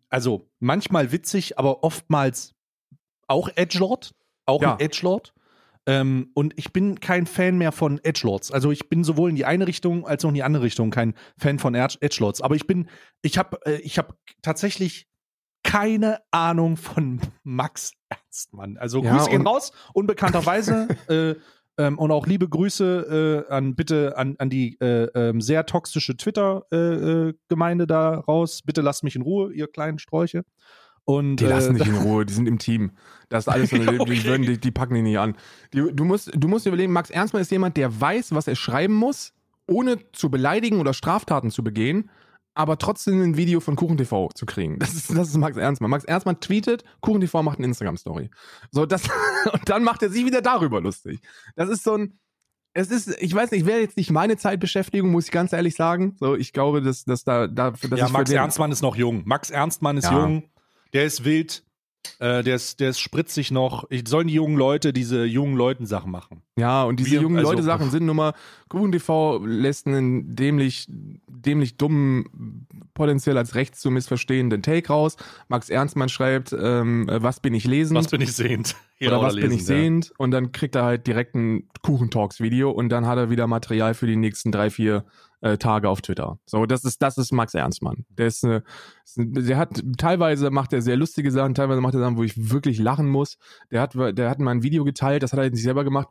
[0.10, 2.54] also manchmal witzig, aber oftmals
[3.28, 4.14] auch Edgelord.
[4.46, 4.74] Auch Ja.
[4.74, 5.34] ein Edgelord.
[5.88, 8.52] Ähm, und ich bin kein Fan mehr von Edgelords.
[8.52, 11.16] Also ich bin sowohl in die eine Richtung als auch in die andere Richtung kein
[11.38, 12.42] Fan von Edge- Edgelords.
[12.42, 12.88] Aber ich bin,
[13.22, 15.08] ich habe, äh, ich habe tatsächlich
[15.64, 18.78] keine Ahnung von Max Ernstmann.
[18.78, 19.72] Also Ja, Grüße gehen raus.
[19.94, 21.36] Unbekannterweise äh,
[21.82, 26.16] Ähm, und auch liebe Grüße äh, an bitte an, an die äh, ähm, sehr toxische
[26.16, 28.62] Twitter-Gemeinde äh, da raus.
[28.64, 30.44] Bitte lasst mich in Ruhe, ihr kleinen Sträuche.
[31.06, 32.92] Und, die lassen äh, dich in Ruhe, die sind im Team.
[33.30, 34.14] Das ist alles, Ja, die, okay.
[34.14, 35.36] die, würden, die, die packen die nicht an.
[35.74, 38.56] Die, du, musst, du musst dir überlegen, Max Ernstmann ist jemand, der weiß, was er
[38.56, 39.34] schreiben muss,
[39.68, 42.12] ohne zu beleidigen oder Straftaten zu begehen,
[42.54, 44.78] aber trotzdem ein Video von KuchenTV zu kriegen.
[44.80, 45.90] Das ist, das ist Max Ernstmann.
[45.92, 48.30] Max Ernstmann tweetet, KuchenTV macht eine Instagram-Story.
[48.72, 49.04] So, das,
[49.54, 51.22] und dann macht er sich wieder darüber lustig.
[51.56, 52.20] Das ist so ein,
[52.74, 56.16] es ist, ich weiß nicht, wäre jetzt nicht meine Zeitbeschäftigung, muss ich ganz ehrlich sagen.
[56.20, 59.24] So, ich glaube, dass, dass da, da das ja, Max Ernstmann ist noch jung.
[59.26, 60.20] Max Ernstmann ist Ja.
[60.22, 60.44] jung.
[60.94, 61.64] Der ist wild.
[62.18, 63.86] Äh, der, ist, der ist spritzig noch.
[63.92, 66.42] Ich, sollen die jungen Leute diese jungen Leuten Sachen machen?
[66.58, 68.34] Ja, und diese Wir- jungen also- Leute Sachen sind nun mal,
[68.70, 72.26] Kuchen TV lässt einen dämlich, dämlich dummen,
[73.02, 75.18] potenziell als rechts zu missverstehenden Take raus.
[75.48, 77.98] Max Ernstmann schreibt, ähm, äh, was bin ich lesend?
[77.98, 78.76] Was bin ich sehend?
[79.02, 79.76] oder was bin ich lesend, ja.
[79.76, 80.14] sehend?
[80.20, 84.06] Und dann kriegt er halt direkt ein Kuchentalks-Video und dann hat er wieder Material für
[84.06, 85.04] die nächsten drei, vier
[85.42, 86.38] äh, Tage auf Twitter.
[86.46, 88.06] So, das ist, das ist Max Ernstmann.
[88.10, 88.62] Der ist, äh,
[89.04, 92.24] ist ein- der hat, teilweise macht er sehr lustige Sachen, teilweise macht er Sachen, wo
[92.24, 93.40] ich wirklich lachen muss.
[93.72, 96.10] Der hat, der hat mal ein Video geteilt, das hat er nicht selber gemacht,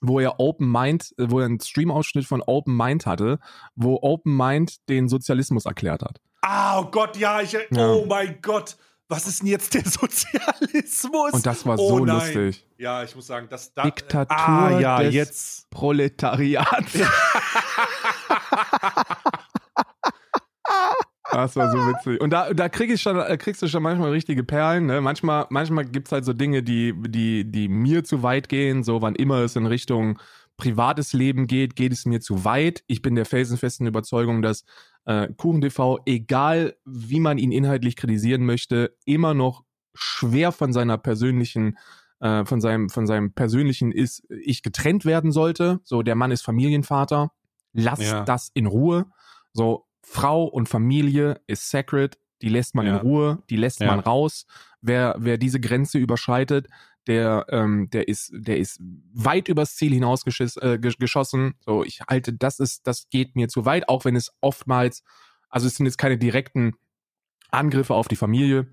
[0.00, 3.38] wo er Open Mind, äh, wo er einen Stream-Ausschnitt von Open Mind hatte,
[3.74, 6.20] wo Open Mind den Sozialismus erklärt hat.
[6.42, 7.52] Ah, oh Gott, ja, ich.
[7.52, 7.66] Ja.
[7.92, 8.76] Oh mein Gott.
[9.10, 11.32] Was ist denn jetzt der Sozialismus?
[11.32, 12.16] Und das war oh so nein.
[12.34, 12.64] lustig.
[12.76, 15.70] Ja, ich muss sagen, das da, Diktatur Ah, ja, des- jetzt.
[15.70, 16.84] Proletariat.
[21.32, 22.20] Das war so witzig.
[22.20, 24.86] Und da, da krieg ich schon, da kriegst du schon manchmal richtige Perlen.
[24.86, 25.00] Ne?
[25.00, 28.82] Manchmal, manchmal gibt's halt so Dinge, die, die, die mir zu weit gehen.
[28.82, 30.18] So, wann immer es in Richtung
[30.56, 32.82] privates Leben geht, geht es mir zu weit.
[32.86, 34.64] Ich bin der felsenfesten Überzeugung, dass
[35.04, 39.64] äh, KuchenTV, egal wie man ihn inhaltlich kritisieren möchte, immer noch
[39.94, 41.78] schwer von seiner persönlichen
[42.20, 45.80] äh, von seinem von seinem persönlichen ist ich getrennt werden sollte.
[45.84, 47.30] So der Mann ist Familienvater.
[47.72, 48.24] Lass Ja.
[48.24, 49.06] das in Ruhe.
[49.52, 52.18] So Frau und Familie ist sacred.
[52.42, 52.96] Die lässt man Ja.
[52.96, 53.42] in Ruhe.
[53.50, 53.86] Die lässt Ja.
[53.88, 54.46] man raus.
[54.80, 56.68] Wer wer diese Grenze überschreitet,
[57.06, 58.80] der ähm, der ist der ist
[59.12, 60.62] weit übers Ziel hinausgeschossen.
[60.62, 61.54] Äh, gesch- geschossen.
[61.64, 65.02] so ich halte das ist das geht mir zu weit, auch wenn es oftmals
[65.50, 66.74] also es sind jetzt keine direkten
[67.50, 68.66] Angriffe auf die Familie,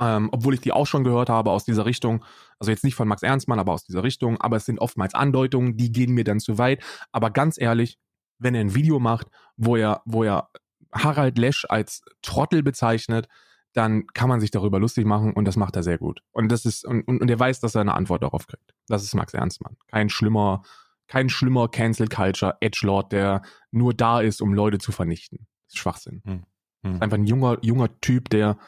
[0.00, 2.24] ähm, obwohl ich die auch schon gehört habe aus dieser Richtung.
[2.60, 4.40] Also jetzt nicht von Max Ernstmann, aber aus dieser Richtung.
[4.40, 6.82] Aber es sind oftmals Andeutungen, die gehen mir dann zu weit.
[7.10, 7.98] Aber ganz ehrlich,
[8.38, 9.26] wenn er ein Video macht,
[9.56, 10.48] wo er, wo er
[10.92, 13.28] Harald Lesch als Trottel bezeichnet,
[13.72, 16.20] dann kann man sich darüber lustig machen und das macht er sehr gut.
[16.32, 18.74] Und das ist, und, und, er weiß, dass er eine Antwort darauf kriegt.
[18.88, 19.76] Das ist Max Ernstmann.
[19.90, 20.62] Kein schlimmer,
[21.08, 23.40] kein schlimmer Cancel Culture Edgelord, der
[23.70, 25.46] nur da ist, um Leute zu vernichten.
[25.66, 26.22] Das ist Schwachsinn.
[26.26, 26.42] Hm.
[26.82, 28.58] Das ist einfach ein junger, junger Typ, der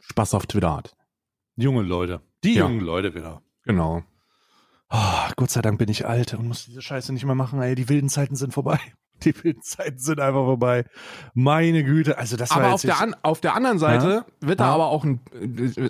[0.00, 0.96] Spaß auf Twitter hat.
[1.56, 2.20] Junge Leute.
[2.44, 2.68] Die Ja.
[2.68, 3.42] jungen Leute wieder.
[3.64, 4.04] Genau.
[4.90, 7.60] Oh, Gott sei Dank bin ich alt und muss diese Scheiße nicht mehr machen.
[7.60, 8.78] Ey, die wilden Zeiten sind vorbei.
[9.24, 10.84] Die wilden Zeiten sind einfach vorbei.
[11.34, 12.18] Meine Güte.
[12.18, 14.74] Also das war Aber jetzt auf der, an, auf der anderen Seite wird da Ja.
[14.74, 15.20] aber auch ein,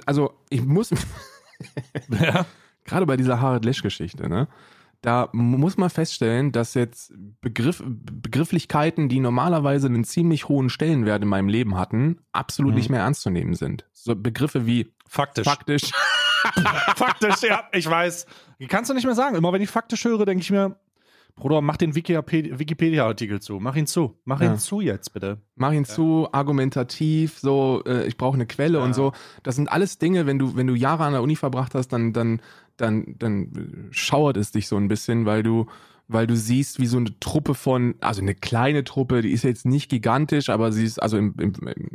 [0.06, 0.90] also ich muss,
[2.20, 2.46] ja.
[2.84, 4.48] gerade bei dieser Harald Lesch-Geschichte, ne,
[5.00, 11.28] da muss man feststellen, dass jetzt Begriff, Begrifflichkeiten, die normalerweise einen ziemlich hohen Stellenwert in
[11.28, 12.76] meinem Leben hatten, absolut Mhm.
[12.78, 13.86] nicht mehr ernst zu nehmen sind.
[13.92, 15.44] So Begriffe wie Faktisch.
[15.44, 15.90] faktisch,
[16.96, 18.26] faktisch, ja, ich weiß.
[18.68, 19.36] Kannst du nicht mehr sagen.
[19.36, 20.76] Immer wenn ich faktisch höre, denke ich mir,
[21.38, 23.58] Bruder, mach den Wikipedia- Wikipedia-Artikel zu.
[23.60, 24.18] Mach ihn zu.
[24.24, 24.52] Mach Ja.
[24.52, 25.38] ihn zu jetzt, bitte.
[25.56, 28.84] mach ihn zu, argumentativ, so, äh, ich brauche eine Quelle Ja.
[28.84, 29.12] und so.
[29.42, 32.12] Das sind alles Dinge, wenn du, wenn du Jahre an der Uni verbracht hast, dann,
[32.12, 32.40] dann,
[32.76, 35.66] dann, dann schauert es dich so ein bisschen, weil du,
[36.06, 39.66] weil du siehst, wie so eine Truppe von, also eine kleine Truppe, die ist jetzt
[39.66, 41.90] nicht gigantisch, aber sie ist, also im, im, im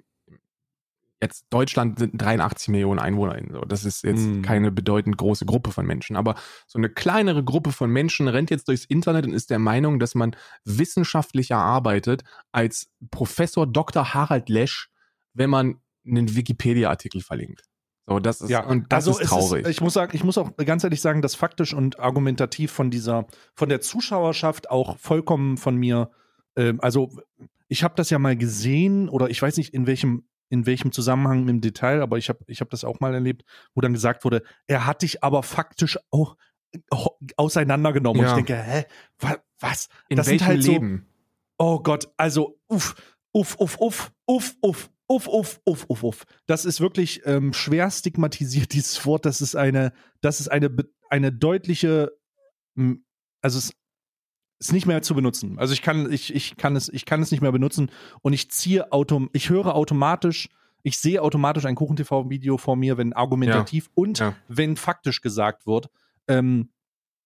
[1.24, 3.52] jetzt Deutschland sind 83 Millionen EinwohnerInnen.
[3.54, 3.62] So.
[3.62, 4.42] Das ist jetzt Mhm.
[4.44, 6.16] keine bedeutend große Gruppe von Menschen.
[6.16, 6.36] Aber
[6.68, 10.14] so eine kleinere Gruppe von Menschen rennt jetzt durchs Internet und ist der Meinung, dass
[10.16, 14.14] man wissenschaftlicher arbeitet als Professor Dr.
[14.14, 14.90] Harald Lesch,
[15.34, 17.64] wenn man einen Wikipedia-Artikel verlinkt.
[18.06, 19.66] So, das ist, Ja, und das also ist traurig.
[19.68, 23.26] ich muss sagen, ich muss auch ganz ehrlich sagen, dass faktisch und argumentativ von dieser,
[23.56, 26.12] von der Zuschauerschaft auch vollkommen von mir,
[26.58, 27.10] ähm, also
[27.70, 31.48] ich habe das ja mal gesehen oder ich weiß nicht in welchem in welchem Zusammenhang
[31.48, 34.44] im Detail, aber ich habe ich hab das auch mal erlebt, wo dann gesagt wurde,
[34.68, 36.38] er hat dich aber faktisch auch
[37.38, 38.22] auseinandergenommen.
[38.22, 38.34] Ja.
[38.34, 38.86] Und ich denke, hä,
[39.20, 39.90] wa, was?
[40.10, 41.08] In das welchem halt Leben?
[41.60, 42.96] So, oh Gott, also uff,
[43.32, 44.90] uff, uff, uff, uff, uff.
[45.06, 46.24] Uff, uff, uff, uff, uff.
[46.48, 49.26] Das ist wirklich ähm, schwer stigmatisiert, dieses Wort.
[49.26, 49.92] Das ist eine,
[50.22, 50.74] das ist eine,
[51.10, 52.18] eine deutliche,
[53.42, 53.74] also es
[54.68, 55.58] ist nicht mehr zu benutzen.
[55.60, 57.92] Also ich kann, ich, ich kann es, ich kann es nicht mehr benutzen
[58.22, 60.50] und ich ziehe autom, ich höre automatisch,
[60.84, 64.36] ich sehe automatisch ein Kuchen-TV-Video vor mir, wenn argumentativ und Ja.
[64.48, 65.90] wenn faktisch gesagt wird.
[66.28, 66.70] Ähm,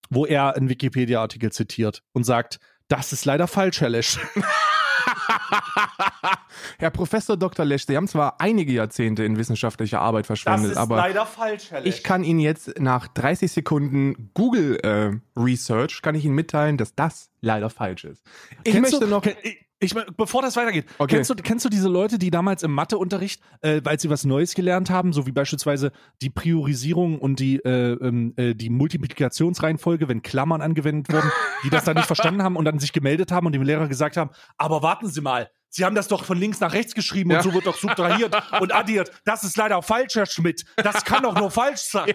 [0.09, 4.17] wo er einen Wikipedia-Artikel zitiert und sagt, das ist leider falsch, Herr Lesch.
[6.79, 7.65] Herr Professor Dr.
[7.65, 12.03] Lesch, Sie haben zwar einige Jahrzehnte in wissenschaftlicher Arbeit verschwendet, aber leider falsch, Herr ich
[12.03, 17.29] kann Ihnen jetzt nach 30 Sekunden Google äh, Research kann ich Ihnen mitteilen, dass das
[17.41, 18.23] leider falsch ist.
[18.63, 21.15] Ich Kennst möchte du, noch kenn- ich, ich, mein, bevor das weitergeht, Okay.
[21.15, 24.55] kennst, du, kennst du diese Leute, die damals im Matheunterricht, äh, weil sie was Neues
[24.55, 30.21] gelernt haben, so wie beispielsweise die Priorisierung und die, äh, ähm, äh, die Multiplikationsreihenfolge, wenn
[30.23, 31.31] Klammern angewendet wurden,
[31.63, 34.17] die das dann nicht verstanden haben und dann sich gemeldet haben und dem Lehrer gesagt
[34.17, 37.37] haben, aber warten Sie mal, Sie haben das doch von links nach rechts geschrieben Ja.
[37.37, 39.11] und so wird doch subtrahiert und addiert.
[39.25, 40.63] Das ist leider falsch, Herr Schmidt.
[40.77, 42.13] Das kann doch nur falsch sein.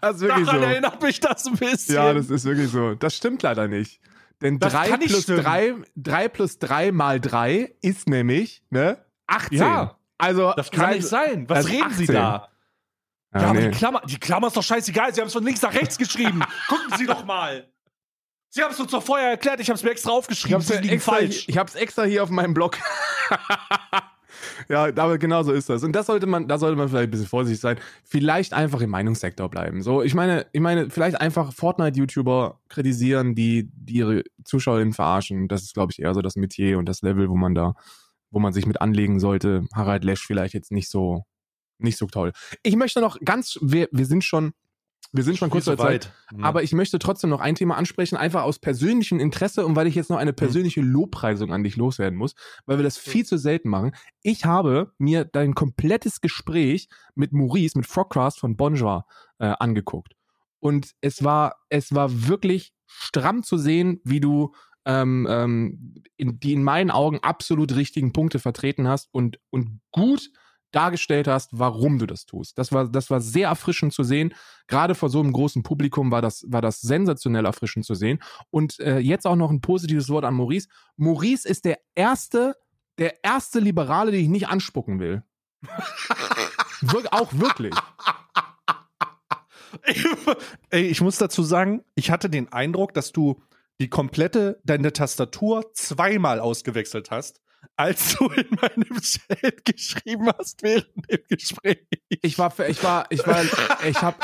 [0.00, 0.66] das ist wirklich Daran so.
[0.66, 1.94] erinnert mich das ein bisschen.
[1.94, 2.94] Ja, das ist wirklich so.
[2.94, 4.00] Das stimmt leider nicht.
[4.42, 5.42] Denn Das 3 kann nicht plus stimmen.
[5.42, 9.04] 3, 3 plus 3 mal 3 ist nämlich, ne?
[9.26, 9.58] 18.
[9.58, 9.96] Ja.
[10.18, 11.48] Also, das kann sei- nicht sein.
[11.48, 12.14] Was reden Sie 18.
[12.14, 12.48] da?
[13.32, 13.68] Ja, Ja, aber nee.
[13.70, 15.14] die Klammer, die Klammer ist doch scheißegal.
[15.14, 16.42] Sie haben es von links nach rechts geschrieben.
[16.68, 17.68] Gucken Sie doch mal.
[18.48, 19.60] Sie haben es uns doch vorher erklärt.
[19.60, 20.60] Ich habe es mir extra Ich aufgeschrieben.
[20.60, 21.44] Sie ja liegen extra, falsch.
[21.48, 22.76] ich hab's extra hier auf meinem Blog.
[24.68, 25.82] ja, aber genau so ist das.
[25.84, 27.78] Und das sollte man, da sollte man vielleicht ein bisschen vorsichtig sein.
[28.04, 29.82] Vielleicht einfach im Meinungssektor bleiben.
[29.82, 35.48] So, ich meine, ich meine, vielleicht einfach Fortnite-YouTuber kritisieren, die, die ihre ZuschauerInnen verarschen.
[35.48, 37.74] Das ist, glaube ich, eher so das Metier und das Level, wo man da,
[38.30, 39.66] wo man sich mit anlegen sollte.
[39.74, 41.24] Harald Lesch vielleicht jetzt nicht so,
[41.78, 42.32] nicht so toll.
[42.62, 44.52] Ich möchte noch ganz, wir, wir sind schon,
[45.12, 46.12] wir sind schon kurz der Zeit.
[46.32, 46.44] Mhm.
[46.44, 49.94] Aber ich möchte trotzdem noch ein Thema ansprechen, einfach aus persönlichem Interesse und weil ich
[49.94, 52.34] jetzt noch eine persönliche Lobpreisung an dich loswerden muss,
[52.66, 53.92] weil wir das viel zu selten machen.
[54.22, 59.04] Ich habe mir dein komplettes Gespräch mit Maurice, mit Frogcast von Bonjour
[59.38, 60.14] äh, angeguckt.
[60.60, 64.52] Und es war, es war wirklich stramm zu sehen, wie du
[64.84, 70.30] ähm, ähm, in, die in meinen Augen absolut richtigen Punkte vertreten hast und, und gut
[70.70, 72.58] dargestellt hast, warum du das tust.
[72.58, 74.34] Das war, das war sehr erfrischend zu sehen.
[74.66, 78.22] Gerade vor so einem großen Publikum war das, war das sensationell erfrischend zu sehen.
[78.50, 80.68] Und äh, jetzt auch noch ein positives Wort an Maurice.
[80.96, 82.56] Maurice ist der erste,
[82.98, 85.22] der erste Liberale, den ich nicht anspucken will.
[86.80, 87.74] Wir, auch wirklich.
[90.70, 93.42] Ey, ich muss dazu sagen, ich hatte den Eindruck, dass du
[93.80, 97.40] die komplette deine Tastatur zweimal ausgewechselt hast,
[97.76, 101.86] als du in meinem Chat geschrieben hast während dem Gespräch.
[102.08, 103.44] Ich war, ich war, ich war,
[103.86, 104.22] ich hab,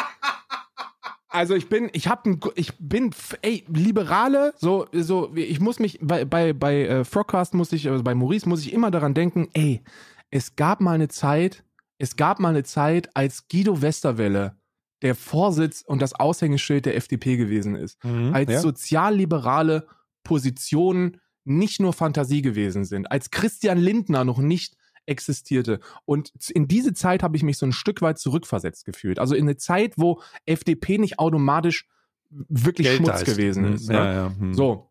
[1.28, 5.98] also ich bin, ich hab ein, ich bin, ey, Liberale, so, so, ich muss mich,
[6.02, 9.48] bei, bei, bei äh, Frogcast muss ich, also bei Maurice muss ich immer daran denken,
[9.54, 9.82] ey,
[10.30, 11.64] es gab mal eine Zeit,
[11.98, 14.56] es gab mal eine Zeit, als Guido Westerwelle
[15.02, 17.98] der Vorsitz und das Aushängeschild der FDP gewesen ist.
[18.32, 18.60] als ja?
[18.60, 19.86] sozialliberale
[20.24, 24.76] Positionen nicht nur Fantasie gewesen sind, als Christian Lindner noch nicht
[25.06, 25.80] existierte.
[26.04, 29.18] Und in diese Zeit habe ich mich so ein Stück weit zurückversetzt gefühlt.
[29.18, 31.88] Also in eine Zeit, wo FDP nicht automatisch
[32.30, 33.24] wirklich Geld Schmutz ist.
[33.24, 33.88] gewesen Hm, ist.
[33.88, 33.94] Ne?
[33.94, 34.34] Ja, ja.
[34.36, 34.54] hm.
[34.54, 34.90] So.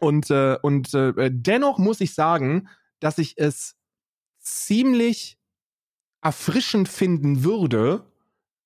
[0.00, 2.68] Und, äh, und äh, dennoch muss ich sagen,
[2.98, 3.76] dass ich es
[4.38, 5.38] ziemlich
[6.22, 8.04] erfrischend finden würde,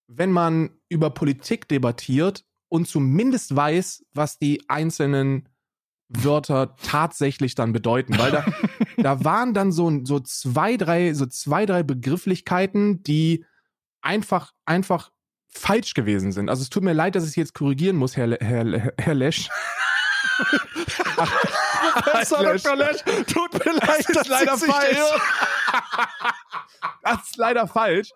[0.06, 5.48] wenn man über Politik debattiert und zumindest weiß, was die einzelnen
[6.09, 8.18] Wörter tatsächlich dann bedeuten.
[8.18, 8.44] Weil da,
[8.96, 13.44] da waren dann so, so zwei, drei, so zwei, drei Begrifflichkeiten, die
[14.02, 15.11] einfach, einfach
[15.48, 16.48] falsch gewesen sind.
[16.50, 18.92] Also es tut mir leid, dass ich es jetzt korrigieren muss, Herr, Le- Herr, Le-
[18.98, 19.48] Herr Lesch.
[21.96, 22.42] Professor.
[22.42, 22.76] Dr.
[22.76, 24.98] Lesch, tut mir leid, ist leider Sie sich falsch.
[27.02, 28.10] Das ist leider falsch.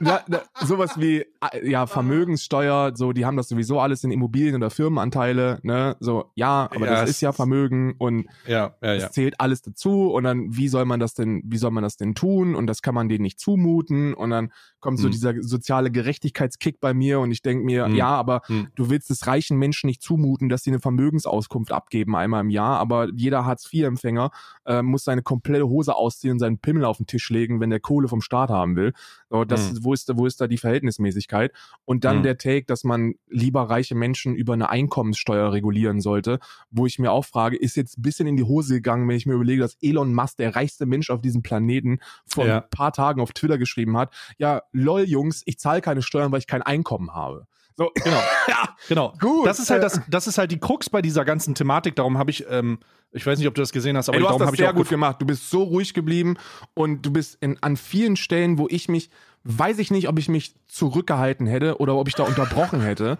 [0.00, 1.18] Da, da, sowas wie
[1.52, 5.96] äh, ja Vermögenssteuer, so die haben das sowieso alles in Immobilien oder Firmenanteile, ne?
[6.00, 9.10] So ja, aber Ja, das ist ja Vermögen und Ja, ja, es ja.
[9.10, 12.14] zählt alles dazu und dann wie soll man das denn, wie soll man das denn
[12.14, 15.12] tun und das kann man denen nicht zumuten und dann kommt so Hm.
[15.12, 17.94] dieser soziale Gerechtigkeitskick bei mir und ich denke mir, Hm.
[17.94, 18.68] ja, aber Hm.
[18.74, 22.78] du willst es reichen Menschen nicht zumuten, dass sie eine Vermögensauskunft abgeben einmal im Jahr,
[22.80, 24.30] aber jeder Hartz-IV-Empfänger
[24.66, 27.80] äh, muss seine komplette Hose ausziehen und seinen Pimmel auf den Tisch legen, wenn der
[27.80, 28.92] Kohle vom Staat haben will.
[29.30, 29.78] So, das, Hm.
[29.84, 31.52] wo, ist, da- wo ist da die Verhältnismäßigkeit?
[31.84, 32.22] Und dann Hm.
[32.22, 36.38] der Take, dass man lieber reiche Menschen über eine Einkommenssteuer regulieren sollte,
[36.70, 39.26] wo ich mir auch frage, ist jetzt ein bisschen in die Hose gegangen, wenn ich
[39.26, 42.58] mir überlege, dass Elon Musk, der reichste Mensch auf diesem Planeten, vor Ja.
[42.58, 46.38] ein paar Tagen auf Twitter geschrieben hat, ja, lol, Jungs, ich zahle keine Steuern, weil
[46.40, 47.46] ich kein Einkommen habe.
[47.76, 48.16] So, Genau.
[48.48, 49.12] ja, Genau.
[49.20, 51.94] Gut, Das ist halt das, das ist halt die Krux bei dieser ganzen Thematik.
[51.96, 52.78] Darum habe ich, ähm,
[53.12, 54.70] ich weiß nicht, ob du das gesehen hast, aber Ey, du darum habe ich sehr
[54.70, 55.16] auch gut gemacht.
[55.20, 56.36] Du bist so ruhig geblieben
[56.74, 59.10] und du bist in, an vielen Stellen, wo ich mich,
[59.44, 63.18] weiß ich nicht, ob ich mich zurückgehalten hätte oder ob ich da unterbrochen hätte,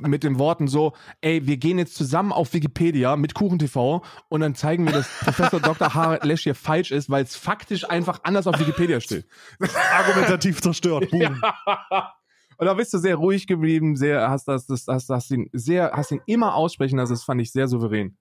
[0.00, 4.54] mit den Worten so, ey, wir gehen jetzt zusammen auf Wikipedia mit KuchenTV und dann
[4.54, 5.94] zeigen wir, dass Professor Dr.
[5.94, 9.26] Harald Lesch hier falsch ist, weil es faktisch einfach anders auf Wikipedia steht.
[9.96, 11.10] argumentativ zerstört.
[11.10, 11.40] Boom.
[12.58, 15.92] Und da bist du sehr ruhig geblieben, sehr, hast das, das, hast, hast ihn sehr,
[15.92, 18.16] hast ihn immer aussprechen lassen, das fand ich sehr souverän.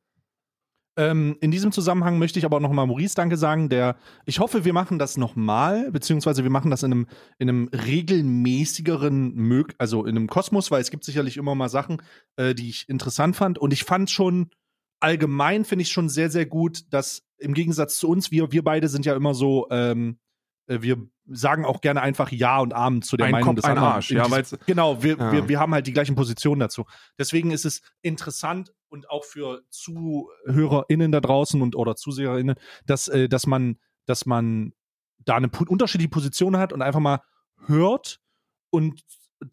[0.98, 4.64] Ähm, in diesem Zusammenhang möchte ich aber auch nochmal Maurice Danke sagen, der, ich hoffe,
[4.64, 7.08] wir machen das nochmal, beziehungsweise wir machen das in einem,
[7.38, 12.02] in einem regelmäßigeren, Mög also in einem Kosmos, weil es gibt sicherlich immer mal Sachen,
[12.38, 13.60] äh, die ich interessant fand.
[13.60, 14.52] Und ich fand schon,
[15.02, 18.88] allgemein finde ich schon sehr, sehr gut, dass im Gegensatz zu uns, wir, wir beide
[18.88, 20.25] sind ja immer so, ähm, äh,
[20.68, 20.98] wir
[21.28, 23.94] sagen auch gerne einfach Ja und Amen zu der Ein Meinung Kopf, des ein anderen.
[23.94, 25.32] Arsch, ja, diesem- genau, wir, Ja.
[25.32, 26.86] wir, wir haben halt die gleichen Positionen dazu.
[27.20, 32.56] Deswegen ist es interessant und auch für ZuhörerInnen da draußen und oder ZuseherInnen,
[32.86, 34.74] dass, äh, dass man, dass man
[35.20, 37.22] da eine unterschiedliche Position hat und einfach mal
[37.68, 38.20] hört
[38.70, 39.02] und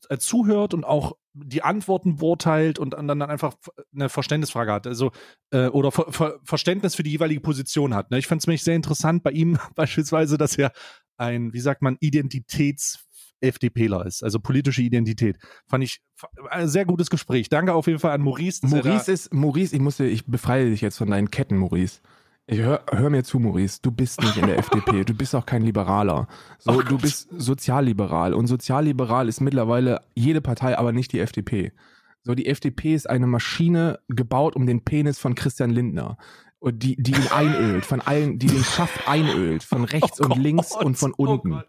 [0.08, 3.54] äh, zuhört und auch die Antworten beurteilt und dann dann einfach
[3.94, 4.86] eine Verständnisfrage hat.
[4.86, 5.12] Also,
[5.50, 8.10] äh, oder Ver Ver Verständnis für die jeweilige Position hat.
[8.10, 8.18] Ne?
[8.18, 10.72] Ich fand es nämlich sehr interessant bei ihm beispielsweise, dass er
[11.16, 15.38] ein, wie sagt man, Identitäts-FDPler ist, also politische Identität.
[15.66, 16.00] Fand ich
[16.50, 17.48] ein sehr gutes Gespräch.
[17.48, 18.66] Danke auf jeden Fall an Maurice.
[18.66, 22.00] Maurice ist, Maurice, ich muss dir, ich befreie dich jetzt von deinen Ketten, Maurice.
[22.46, 23.78] Ich hör, hör mir zu, Maurice.
[23.82, 25.04] Du bist nicht in der FDP.
[25.04, 26.26] Du bist auch kein Liberaler.
[26.58, 28.34] So, du bist sozialliberal.
[28.34, 31.72] Und sozialliberal ist mittlerweile jede Partei, aber nicht die FDP.
[32.24, 36.16] So, die FDP ist eine Maschine gebaut um den Penis von Christian Lindner.
[36.62, 40.36] Und die, die ihn einölt, von allen, die den Schaft einölt, von rechts Oh und
[40.36, 40.84] links Gott.
[40.84, 41.50] und von Oh unten.
[41.50, 41.68] Gott.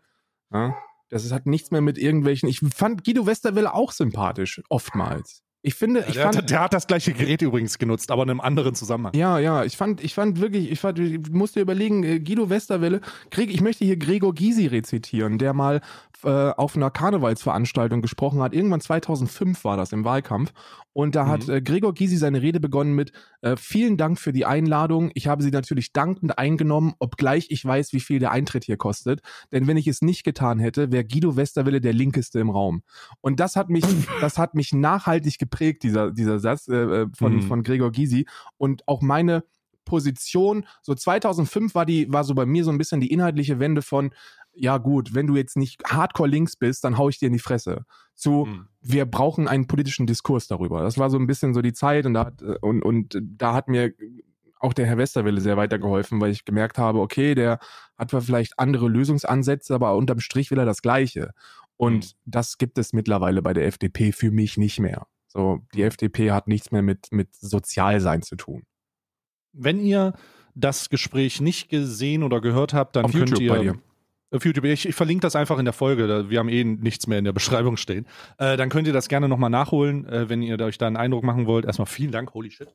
[0.51, 0.77] Ja?
[1.09, 2.47] Das hat nichts mehr mit irgendwelchen.
[2.47, 5.41] Ich fand Guido Westerwelle auch sympathisch, oftmals.
[5.65, 6.37] Ich finde, Ja, ich der, fand.
[6.37, 9.13] hat, der hat das gleiche Gerät übrigens genutzt, aber in einem anderen Zusammenhang.
[9.15, 12.99] Ja, ja, ich fand, ich fand wirklich, ich, fand, ich musste überlegen, äh, Guido Westerwelle,
[13.31, 15.79] Greg, ich möchte hier Gregor Gysi rezitieren, der mal
[16.25, 18.53] äh, auf einer Karnevalsveranstaltung gesprochen hat.
[18.53, 20.53] Irgendwann 2005 war das im Wahlkampf.
[20.93, 21.53] Und da hat Mhm.
[21.55, 23.11] äh, Gregor Gysi seine Rede begonnen mit
[23.41, 25.11] äh, Vielen Dank für die Einladung.
[25.15, 29.21] Ich habe sie natürlich dankend eingenommen, obgleich ich weiß, wie viel der Eintritt hier kostet.
[29.51, 32.83] Denn wenn ich es nicht getan hätte, wäre Guido Westerwelle der Linkeste im Raum.
[33.21, 33.83] Und das hat mich,
[34.21, 37.41] das hat mich nachhaltig geprägt, dieser, dieser Satz äh, äh, von, Mhm.
[37.43, 38.25] von Gregor Gysi.
[38.57, 39.43] Und auch meine
[39.85, 43.81] Position, so 2005 war die, war so bei mir so ein bisschen die inhaltliche Wende
[43.81, 44.11] von,
[44.53, 47.39] ja gut, wenn du jetzt nicht hardcore links bist, dann hau ich dir in die
[47.39, 47.85] Fresse.
[48.15, 48.67] Zu, Mhm.
[48.81, 50.81] wir brauchen einen politischen Diskurs darüber.
[50.83, 53.53] Das war so ein bisschen so die Zeit und da, hat, äh, und, und da
[53.53, 53.93] hat mir
[54.59, 57.59] auch der Herr Westerwelle sehr weitergeholfen, weil ich gemerkt habe, okay, der
[57.97, 61.31] hat vielleicht andere Lösungsansätze, aber unterm Strich will er das Gleiche.
[61.75, 62.09] Und Mhm.
[62.25, 65.07] das gibt es mittlerweile bei der FDP für mich nicht mehr.
[65.33, 68.63] So, die FDP hat nichts mehr mit, mit Sozialsein zu tun.
[69.51, 70.13] Wenn ihr
[70.53, 73.75] das Gespräch nicht gesehen oder gehört habt, dann Auf könnt YouTube ihr
[74.33, 74.65] auf YouTube.
[74.65, 76.29] Ich, ich verlinke das einfach in der Folge.
[76.29, 78.07] Wir haben eh nichts mehr in der Beschreibung stehen.
[78.37, 81.23] Äh, dann könnt ihr das gerne nochmal nachholen, äh, wenn ihr euch da einen Eindruck
[81.23, 81.65] machen wollt.
[81.65, 82.73] Erstmal vielen Dank, holy shit.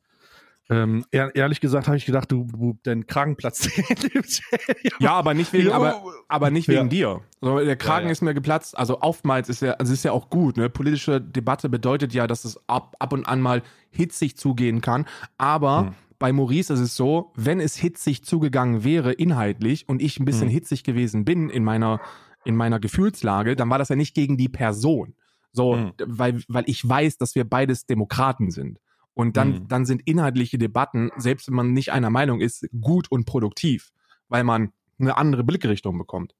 [0.71, 3.69] Ähm, ehr, ehrlich gesagt habe ich gedacht, du, du dein Kragen platzt.
[4.99, 6.87] Ja, aber nicht wegen, aber, aber nicht wegen Ja.
[6.87, 7.21] dir.
[7.41, 8.11] So, der Kragen Ja, ja.
[8.11, 8.77] ist mir geplatzt.
[8.77, 10.57] Also oftmals ist ja, also ist ja auch gut.
[10.57, 10.69] Ne?
[10.69, 15.05] Politische Debatte bedeutet ja, dass es ab, ab und an mal hitzig zugehen kann.
[15.37, 15.93] Aber Hm.
[16.19, 20.47] bei Maurice ist es so, wenn es hitzig zugegangen wäre, inhaltlich, und ich ein bisschen
[20.47, 20.53] Hm.
[20.53, 21.99] hitzig gewesen bin in meiner,
[22.45, 25.15] in meiner Gefühlslage, dann war das ja nicht gegen die Person.
[25.51, 25.93] So, Hm.
[26.05, 28.79] weil, weil ich weiß, dass wir beides Demokraten sind.
[29.13, 29.67] Und dann, Hm.
[29.67, 33.91] dann sind inhaltliche Debatten, selbst wenn man nicht einer Meinung ist, gut und produktiv,
[34.29, 36.35] weil man eine andere Blickrichtung bekommt.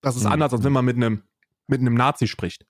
[0.00, 0.32] Das ist Hm.
[0.32, 1.22] anders, als wenn man mit einem,
[1.66, 2.66] mit einem Nazi spricht.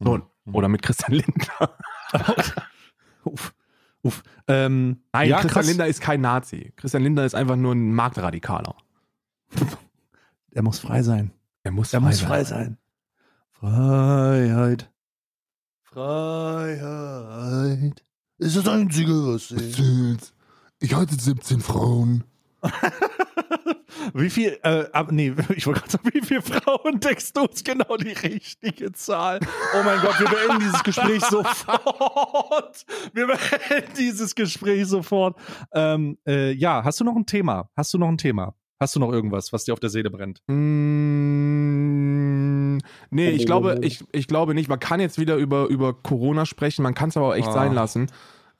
[0.00, 0.54] So, Mhm.
[0.56, 1.76] Oder mit Christian Lindner.
[3.24, 3.54] Uff.
[4.02, 4.22] Uff.
[4.48, 5.66] Ähm, Nein, ja, Christian krass.
[5.68, 6.72] Lindner ist kein Nazi.
[6.74, 8.74] Christian Lindner ist einfach nur ein Marktradikaler.
[10.54, 11.30] Er muss frei sein.
[11.62, 12.76] Er muss Er muss frei sein.
[13.52, 14.90] Freiheit.
[16.82, 18.04] Freiheit.
[18.42, 19.78] Ist das Einzige, was ich.
[20.80, 22.24] Ich hatte 17 Frauen.
[24.14, 27.64] Wie viel, äh, ab, nee, ich wollte gerade sagen, wie viele Frauen denkst du ist
[27.64, 29.38] genau die richtige Zahl?
[29.74, 32.84] Oh mein Gott, wir beenden dieses Gespräch sofort.
[33.12, 35.38] Wir beenden dieses Gespräch sofort.
[35.72, 37.70] Ähm, äh, ja, hast du noch ein Thema?
[37.76, 38.56] Hast du noch ein Thema?
[38.80, 40.42] Hast du noch irgendwas, was dir auf der Seele brennt?
[40.48, 41.91] Mm,
[43.10, 44.68] nee, ich glaube, ich, ich glaube nicht.
[44.68, 47.52] Man kann jetzt wieder über, über Corona sprechen, man kann es aber auch echt Ah.
[47.52, 48.06] sein lassen.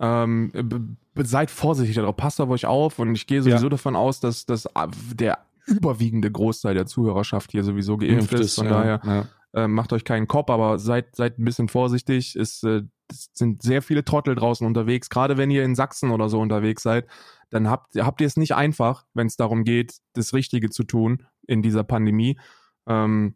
[0.00, 3.70] Ähm, seid vorsichtig darauf, passt auf euch auf und ich gehe sowieso Ja.
[3.70, 4.68] davon aus, dass, dass
[5.14, 8.56] der überwiegende Großteil der Zuhörerschaft hier sowieso geimpft ist.
[8.56, 9.28] Von daher ja.
[9.64, 12.34] äh, macht euch keinen Kopf, aber seid, seid ein bisschen vorsichtig.
[12.34, 15.08] Es, äh, es sind sehr viele Trottel draußen unterwegs.
[15.10, 17.06] Gerade wenn ihr in Sachsen oder so unterwegs seid,
[17.50, 21.26] dann habt, habt ihr es nicht einfach, wenn es darum geht, das Richtige zu tun
[21.46, 22.38] in dieser Pandemie.
[22.88, 23.34] Ähm,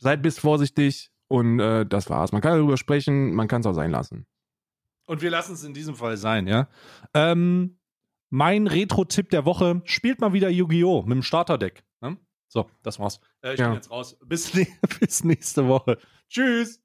[0.00, 2.32] seid bis vorsichtig und äh, das war's.
[2.32, 4.26] Man kann darüber sprechen, man kann es auch sein lassen.
[5.06, 6.68] Und wir lassen es in diesem Fall sein, ja.
[7.14, 7.78] Ähm,
[8.30, 11.02] mein Retro-Tipp der Woche: spielt mal wieder Yu-Gi-Oh!
[11.02, 11.84] mit dem Starterdeck.
[12.00, 12.16] Ne?
[12.48, 13.20] So, das war's.
[13.42, 13.66] Äh, ich Ja.
[13.68, 14.18] bin jetzt raus.
[14.24, 14.52] Bis,
[15.00, 15.98] bis nächste Woche.
[16.28, 16.80] Tschüss.